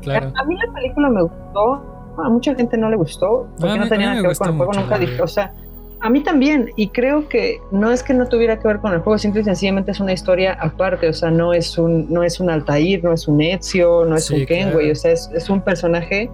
[0.02, 0.32] Claro.
[0.36, 4.08] A, mí la película me gustó, a mucha gente no le gustó, porque no tenía
[4.08, 5.52] nada que ver con el juego, nunca dije, o sea,
[6.00, 9.00] a mí también, y creo que no es que no tuviera que ver con el
[9.00, 12.40] juego, simple y sencillamente es una historia aparte, o sea, no es un, no es
[12.40, 16.30] un Altair, no es un Ezio, no es un Kenway, o sea, es, un personaje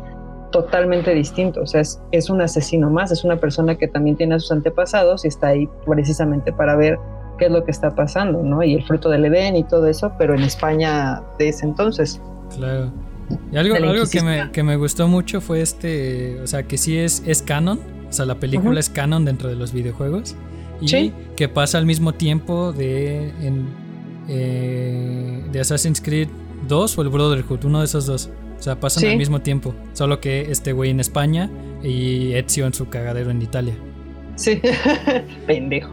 [0.51, 4.51] totalmente distinto, o sea, es, un asesino más, es una persona que también tiene sus
[4.51, 6.99] antepasados y está ahí precisamente para ver
[7.39, 8.63] qué es lo que está pasando, ¿no?
[8.63, 12.21] Y el fruto del Edén y todo eso, pero en España de ese entonces.
[12.57, 12.91] Claro.
[13.53, 16.99] Y algo, algo que, me, que me gustó mucho fue este, o sea, que sí
[16.99, 17.79] es, es canon,
[18.11, 20.35] o sea, la película es canon dentro de los videojuegos.
[20.81, 23.33] Y que pasa al mismo tiempo de,
[24.29, 26.29] eh, de Assassin's Creed
[26.69, 28.31] 2 o el Brotherhood, uno de esos dos.
[28.59, 29.75] O sea, pasan al mismo tiempo.
[29.93, 31.51] Solo que este güey en España
[31.83, 33.75] y Ezio en su cagadero en Italia.
[34.35, 34.61] Sí,
[35.47, 35.91] pendejo.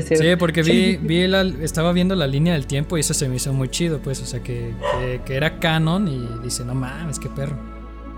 [0.00, 1.22] Sí, porque vi, vi
[1.62, 4.20] estaba viendo la línea del tiempo y eso se me hizo muy chido, pues.
[4.20, 4.72] O sea, que,
[5.24, 7.73] que era canon y dice, no mames, qué perro.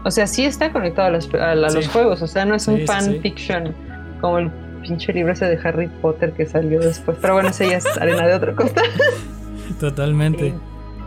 [0.07, 1.29] O sea, sí está conectado a los,
[1.75, 3.75] los juegos, o sea, no es un fan fiction
[4.21, 4.51] como el
[4.83, 7.19] pinche libro ese de Harry Potter que salió después.
[7.21, 8.83] Pero bueno, ese ya es arena de otra cosa.
[9.81, 10.55] Totalmente.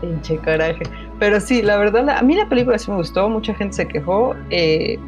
[0.02, 0.82] Pinche coraje.
[1.18, 4.36] Pero sí, la verdad, a mí la película sí me gustó, mucha gente se quejó.
[4.50, 4.98] Eh,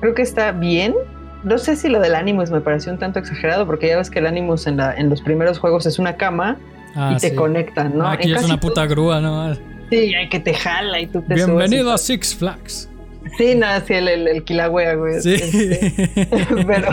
[0.00, 0.94] creo que está bien.
[1.42, 4.18] No sé si lo del Animus me pareció un tanto exagerado, porque ya ves que
[4.18, 6.58] el Animus en, la, en los primeros juegos es una cama
[6.94, 7.36] Ah, y te sí.
[7.36, 8.04] conectan, ¿no?
[8.06, 9.54] Ah, Aquí En es una puta grúa, ¿no?
[9.90, 12.89] Sí, hay que te jala y tú te Bienvenido subes a Six Flags.
[13.36, 15.20] Sí, nada, sí, el, el, el Kilauea, güey.
[15.20, 15.34] Sí.
[15.34, 16.26] Este,
[16.66, 16.88] pero,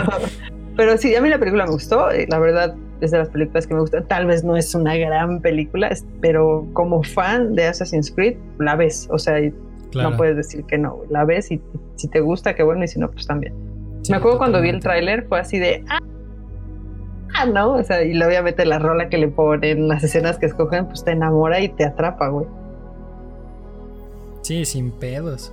[0.76, 2.10] pero sí, a mí la película me gustó.
[2.10, 4.06] eh, La verdad, es de las películas que me gustan.
[4.06, 9.08] Tal vez no es una gran película, pero como fan de Assassin's Creed, la ves.
[9.10, 9.36] O sea,
[9.90, 10.10] Claro.
[10.10, 10.98] no puedes decir que no.
[11.08, 11.62] La ves y
[11.96, 13.54] si te gusta, qué bueno, y si no, pues también.
[14.02, 15.82] Sí, me acuerdo cuando vi el tráiler, fue así de.
[15.88, 15.98] "Ah,
[17.34, 17.72] Ah, ¿no?
[17.74, 21.12] O sea, y obviamente la rola que le ponen, las escenas que escogen, pues te
[21.12, 22.46] enamora y te atrapa, güey.
[24.42, 25.52] Sí, sin pedos.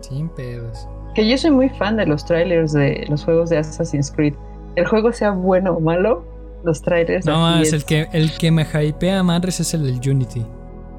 [0.00, 0.88] Sin pedos.
[1.14, 4.34] Que yo soy muy fan de los trailers de los juegos de Assassin's Creed.
[4.76, 6.24] El juego sea bueno o malo,
[6.64, 7.26] los trailers.
[7.26, 7.72] No más, es.
[7.72, 10.46] el que, el que me hypea madres es el del Unity.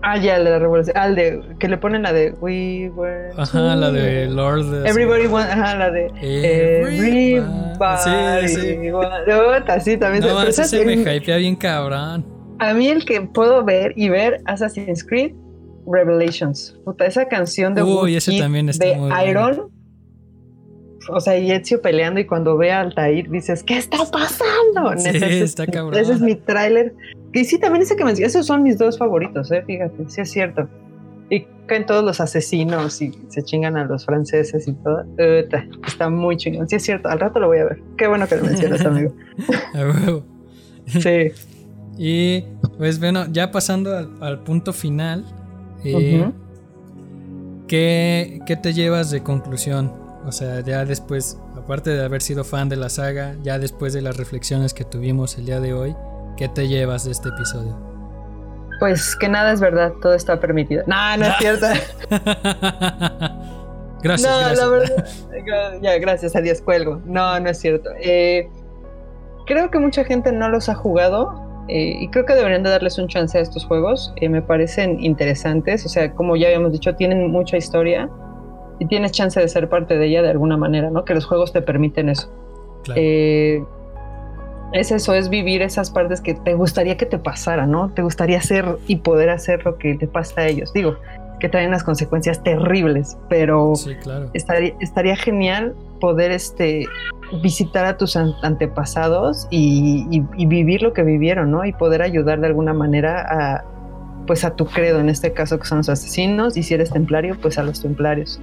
[0.05, 0.97] Ah, ya, el de la revolución.
[0.97, 1.41] Ah, el de.
[1.59, 2.35] Que le ponen la de.
[2.41, 3.31] We were.
[3.37, 4.27] Ajá, la de.
[4.27, 4.85] Lord.
[4.85, 5.49] Everybody want.
[5.49, 6.07] Ajá, la de.
[6.21, 7.35] Everybody.
[7.35, 8.47] Everybody.
[8.47, 9.81] Sí, sí.
[9.91, 10.25] sí, también.
[10.25, 12.25] No, pero ese se me hypea bien cabrón.
[12.59, 15.33] A mí el que puedo ver y ver Assassin's Creed
[15.85, 16.77] Revelations.
[16.85, 19.25] Puta, esa canción de Uy, ese también está de muy bueno.
[19.29, 19.71] Iron.
[21.09, 24.97] O sea, y Ezio peleando y cuando ve a Altair dices, ¿qué está pasando?
[24.97, 25.99] Sí, Ese es- está cabrón.
[25.99, 26.93] Ese es mi tráiler.
[27.33, 30.31] Y sí, también ese que me esos son mis dos favoritos, eh, fíjate, sí es
[30.31, 30.69] cierto.
[31.29, 35.03] Y caen todos los asesinos y se chingan a los franceses y todo.
[35.13, 37.81] Uta, está muy chingón, sí es cierto, al rato lo voy a ver.
[37.97, 39.13] Qué bueno que lo mencionas, amigo.
[40.87, 41.31] Sí.
[41.97, 42.41] Y
[42.77, 45.23] pues bueno, ya pasando al, al punto final,
[45.83, 46.31] eh.
[47.67, 49.93] ¿qué, qué te llevas de conclusión?
[50.25, 54.01] O sea, ya después, aparte de haber sido fan de la saga, ya después de
[54.01, 55.95] las reflexiones que tuvimos el día de hoy,
[56.37, 57.77] ¿qué te llevas de este episodio?
[58.79, 60.83] Pues que nada es verdad, todo está permitido.
[60.87, 61.67] No, no es cierto.
[64.01, 64.59] gracias, no, gracias.
[64.59, 65.07] la verdad.
[65.81, 67.01] Ya, gracias a Dios cuelgo.
[67.05, 67.89] No, no es cierto.
[67.99, 68.47] Eh,
[69.45, 72.97] creo que mucha gente no los ha jugado eh, y creo que deberían de darles
[72.97, 74.13] un chance a estos juegos.
[74.17, 75.85] Eh, me parecen interesantes.
[75.85, 78.09] O sea, como ya habíamos dicho, tienen mucha historia
[78.79, 81.05] y tienes chance de ser parte de ella de alguna manera, ¿no?
[81.05, 82.29] Que los juegos te permiten eso.
[82.83, 82.99] Claro.
[83.01, 83.63] Eh,
[84.73, 87.91] es eso, es vivir esas partes que te gustaría que te pasara, ¿no?
[87.93, 90.73] Te gustaría hacer y poder hacer lo que te pasa a ellos.
[90.73, 90.97] Digo,
[91.39, 94.29] que traen unas consecuencias terribles, pero sí, claro.
[94.33, 96.87] estaría, estaría genial poder este,
[97.41, 101.65] visitar a tus an- antepasados y, vivir lo que vivieron, ¿no?
[101.65, 103.63] Y poder ayudar de alguna manera a,
[104.27, 107.37] pues a tu credo, en este caso que son los asesinos, y si eres templario,
[107.41, 108.39] pues a los templarios.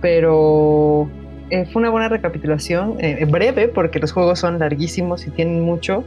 [0.00, 1.08] Pero
[1.50, 6.04] eh, fue una buena recapitulación, eh, breve, porque los juegos son larguísimos y tienen mucho,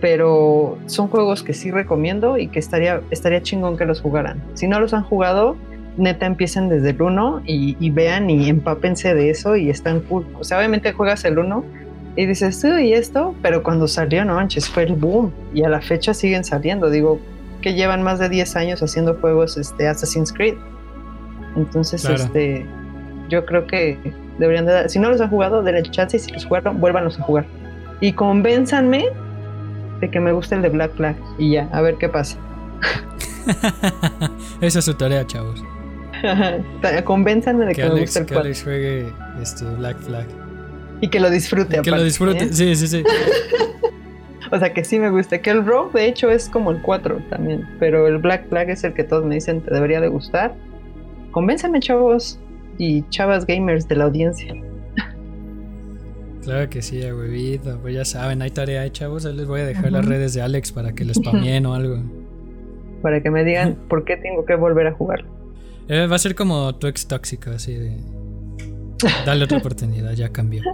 [0.00, 4.42] pero son juegos que sí recomiendo y que estaría, estaría chingón que los jugaran.
[4.54, 5.56] Si no los han jugado,
[5.96, 10.26] neta empiecen desde el 1 y, y vean y empápense de eso y están cool.
[10.38, 11.64] O sea, obviamente juegas el 1
[12.16, 13.34] y dices, uy, ¿y esto?
[13.42, 16.90] Pero cuando salió, no manches, fue el boom y a la fecha siguen saliendo.
[16.90, 17.18] Digo,
[17.62, 20.54] que llevan más de 10 años haciendo juegos este, Assassin's Creed.
[21.56, 22.16] Entonces, Claro.
[22.22, 22.66] este,
[23.28, 23.98] yo creo que
[24.38, 27.18] deberían de dar, si no los han jugado, denle chance y si los jugaron, vuélvanlos
[27.18, 27.46] a jugar.
[28.00, 29.06] Y convénzanme
[30.00, 32.36] de que me gusta el de Black Flag y ya, a ver qué pasa.
[34.60, 35.62] Esa es su tarea, chavos.
[37.04, 39.06] Convénzanme de que, Que me Alex, gusta el que 4 Alex juegue
[39.42, 40.26] este Black Flag.
[41.00, 41.82] y que lo disfrute.
[41.82, 42.44] Que lo disfrute.
[42.44, 42.48] ¿eh?
[42.52, 43.04] Sí, sí, sí.
[44.52, 45.38] O sea que sí me gusta.
[45.42, 47.68] Que el Rogue de hecho es como el 4 también.
[47.80, 50.54] Pero el Black Flag es el que todos me dicen te debería de gustar.
[51.32, 52.38] Convénzame, chavos.
[52.78, 54.54] Y chavas gamers de la audiencia.
[56.44, 57.76] Claro que sí, huevito.
[57.82, 59.26] Pues ya saben, hay tarea, ¿eh, chavos.
[59.26, 61.98] Ahí les voy a dejar las redes de Alex para que les spameen o algo.
[63.02, 65.28] Para que me digan por qué tengo que volver a jugarlo.
[65.88, 67.96] Eh, va a ser como tu ex tóxico, así de.
[69.24, 70.62] Dale otra oportunidad, ya cambió.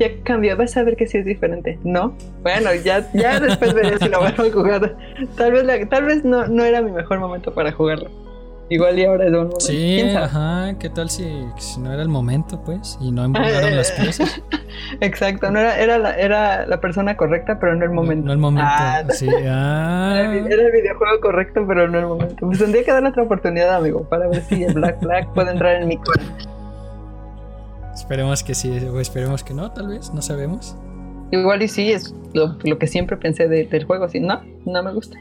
[0.00, 1.78] Ya cambió, vas a ver que sí es diferente.
[1.84, 2.16] No.
[2.42, 4.96] Bueno, ya, ya después veré si lo vuelvo a jugar.
[5.36, 8.10] Tal vez, la- tal vez no, no era mi mejor momento para jugarlo.
[8.70, 9.60] Igual y ahora es un momento.
[9.60, 10.74] Sí, ajá.
[10.78, 12.96] ¿Qué tal si, si no era el momento, pues?
[13.00, 14.40] Y no embonaron las piezas.
[15.00, 18.26] Exacto, no era, era, la, era la persona correcta, pero no el momento.
[18.26, 18.66] No el momento.
[18.72, 20.34] Ah, Sí, Era ah.
[20.34, 22.46] el, era el videojuego correcto, pero no el momento.
[22.46, 25.82] Pues tendría que darle otra oportunidad, amigo, para ver si el Black Flag puede entrar
[25.82, 26.34] en mi corazón.
[27.94, 30.76] Esperemos que sí, o esperemos que no, tal vez, no sabemos.
[31.30, 34.08] Igual y sí, es lo, lo que siempre pensé de- del juego.
[34.08, 35.18] Sí, no, no me gusta.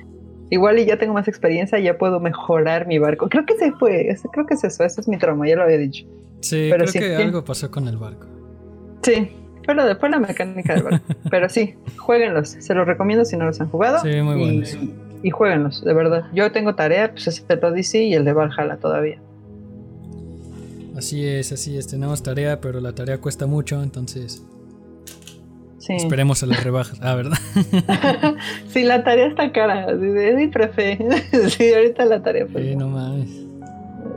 [0.53, 3.27] Igual y ya tengo más experiencia, ya puedo mejorar mi barco.
[3.27, 5.79] Creo que se fue, creo que es eso, ese es mi trauma, ya lo había
[5.79, 6.05] dicho.
[6.41, 7.21] Sí, Pero creo sí, que sí.
[7.23, 8.27] algo pasó con el barco.
[9.01, 9.31] Sí,
[9.65, 11.05] fue, lo de- fue la mecánica del barco.
[11.31, 13.97] pero sí, jueguenlos, se los recomiendo si no los han jugado.
[14.03, 14.77] Sí, muy y, buenos.
[15.23, 16.25] y jueguenlos, de verdad.
[16.35, 19.19] Yo tengo tarea, pues es el Odyssey y el de Valhalla todavía.
[20.95, 21.87] Así es, así es.
[21.87, 24.45] Tenemos tarea, pero la tarea cuesta mucho, entonces.
[25.89, 26.99] Esperemos a las rebajas.
[27.01, 27.37] Ah, ¿verdad?
[28.67, 29.91] sí, la tarea está cara.
[29.91, 30.97] Es mi prefe.
[31.49, 32.45] sí, ahorita la tarea.
[32.51, 33.29] Pues, sí, no mames.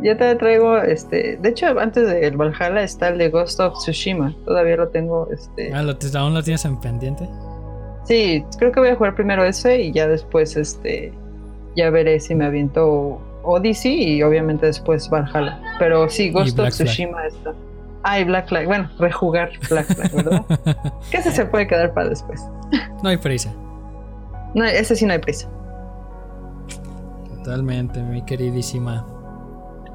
[0.03, 4.35] Ya te traigo, este, de hecho antes del Valhalla está el de Ghost of Tsushima,
[4.45, 5.73] todavía lo tengo, este.
[5.73, 7.27] Ah, ¿lo, ¿aún lo tienes en pendiente?
[8.05, 11.13] Sí, creo que voy a jugar primero ese y ya después, este,
[11.77, 15.61] ya veré si me aviento Odyssey y obviamente después Valhalla.
[15.79, 17.55] Pero sí, Ghost of Tsushima está.
[18.09, 18.67] Ay, Black Flag.
[18.67, 20.45] Bueno, rejugar Black Flag, ¿verdad?
[21.11, 22.41] que ese se puede quedar para después.
[23.03, 23.53] no hay prisa.
[24.55, 25.49] No, ese sí no hay prisa.
[27.29, 29.05] Totalmente, mi queridísima.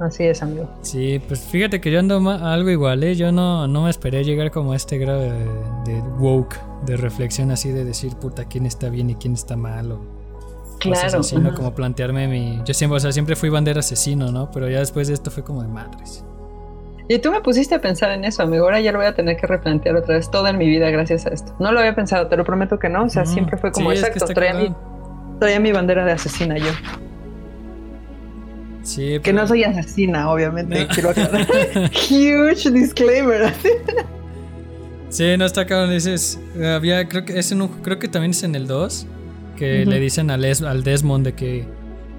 [0.01, 0.69] Así es, amigo.
[0.81, 3.15] Sí, pues fíjate que yo ando algo igual, ¿eh?
[3.15, 7.71] Yo no, no me esperé llegar como a este grado de, woke, de reflexión así
[7.71, 9.89] de decir, puta, quién está bien y quién está mal.
[9.93, 10.01] O
[10.79, 11.07] claro.
[11.19, 12.61] asesino, como plantearme mi...
[12.65, 14.51] Yo siempre, o sea, siempre fui bandera asesino, ¿no?
[14.51, 16.25] Pero ya después de esto fue como de madres.
[17.13, 18.63] Y tú me pusiste a pensar en eso, amigo.
[18.63, 21.25] Ahora ya lo voy a tener que replantear otra vez toda en mi vida gracias
[21.25, 21.53] a esto.
[21.59, 23.03] No lo había pensado, te lo prometo que no.
[23.03, 24.27] O sea, siempre fue como exacto.
[24.27, 26.71] traía, mi, mi bandera de asesina yo.
[28.83, 30.87] Sí, Que no soy asesina, obviamente.
[30.87, 31.45] Quiero aclarar.
[32.09, 33.53] Huge disclaimer.
[35.09, 35.89] sí, no está cabrón.
[35.89, 39.05] Dices, había, creo que es en creo que también es en el 2
[39.57, 41.67] que le dicen al, al Desmond de que,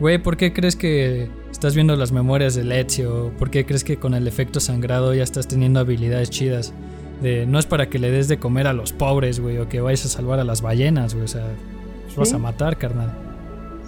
[0.01, 3.97] güey, ¿por qué crees que estás viendo las memorias de Ezio, ¿por qué crees que
[3.97, 6.73] con el efecto sangrado ya estás teniendo habilidades chidas?
[7.21, 9.81] De, no es para que le des de comer a los pobres, güey, o que
[9.81, 11.47] vayas a salvar a las ballenas, güey, o sea,
[12.07, 13.13] los vas a matar, carnal.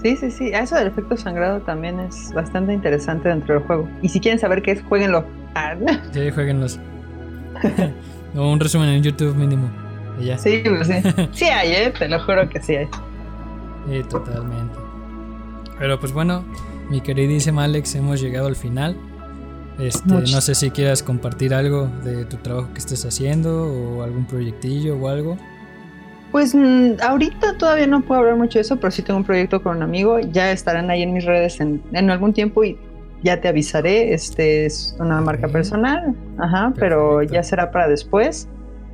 [0.04, 3.88] Sí, sí, sí, eso del efecto sangrado también es bastante interesante dentro del juego.
[4.02, 5.24] Y si quieren saber qué es, jueguenlo.
[6.12, 6.78] sí, jueguenlos.
[8.36, 9.70] o un resumen en YouTube mínimo.
[10.20, 10.36] ya.
[10.36, 10.94] Sí, pues sí.
[11.32, 11.94] Sí hay, ¿eh?
[11.98, 12.86] Te lo juro que sí hay.
[13.88, 14.83] Sí, totalmente.
[15.78, 16.44] Pero pues bueno,
[16.90, 18.96] mi queridísima Alex, hemos llegado al final.
[19.78, 24.24] Este, no sé si quieras compartir algo de tu trabajo que estés haciendo o algún
[24.24, 25.36] proyectillo o algo.
[26.30, 29.62] Pues mm, ahorita todavía no puedo hablar mucho de eso, pero sí tengo un proyecto
[29.62, 30.20] con un amigo.
[30.20, 32.78] Ya estarán ahí en mis redes en, algún tiempo y
[33.22, 34.12] ya te avisaré.
[34.14, 38.48] Este es una marca personal, ajá, pero ya será para después.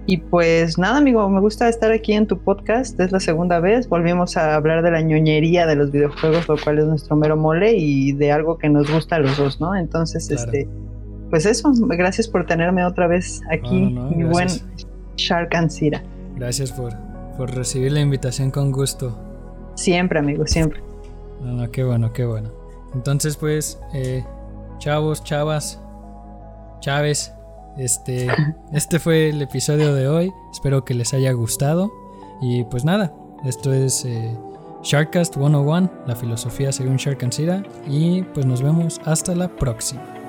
[0.06, 2.98] Y pues nada, amigo, me gusta estar aquí en tu podcast.
[2.98, 3.88] Es la segunda vez.
[3.88, 7.74] Volvimos a hablar de la ñoñería de los videojuegos, lo cual es nuestro mero mole
[7.76, 9.76] y de algo que nos gusta a los dos, ¿no?
[9.76, 10.68] Entonces, este,
[11.30, 14.48] pues eso, gracias por tenerme otra vez aquí, mi buen
[15.16, 16.02] Shark and Sira.
[16.36, 16.92] Gracias por,
[17.36, 19.16] por recibir la invitación con gusto.
[19.74, 20.80] Siempre, amigo, siempre.
[21.42, 22.50] No, no, qué bueno, qué bueno.
[22.94, 24.24] Entonces, pues, eh,
[24.78, 25.80] chavos, chavas,
[26.80, 27.32] chaves.
[27.80, 28.28] Este,
[28.72, 30.32] este fue el episodio de hoy.
[30.52, 31.90] Espero que les haya gustado.
[32.42, 33.14] Y pues nada,
[33.44, 34.36] esto es eh,
[34.82, 37.62] Sharkcast 101, la filosofía según Shark and Sira.
[37.88, 40.19] Y pues nos vemos hasta la próxima.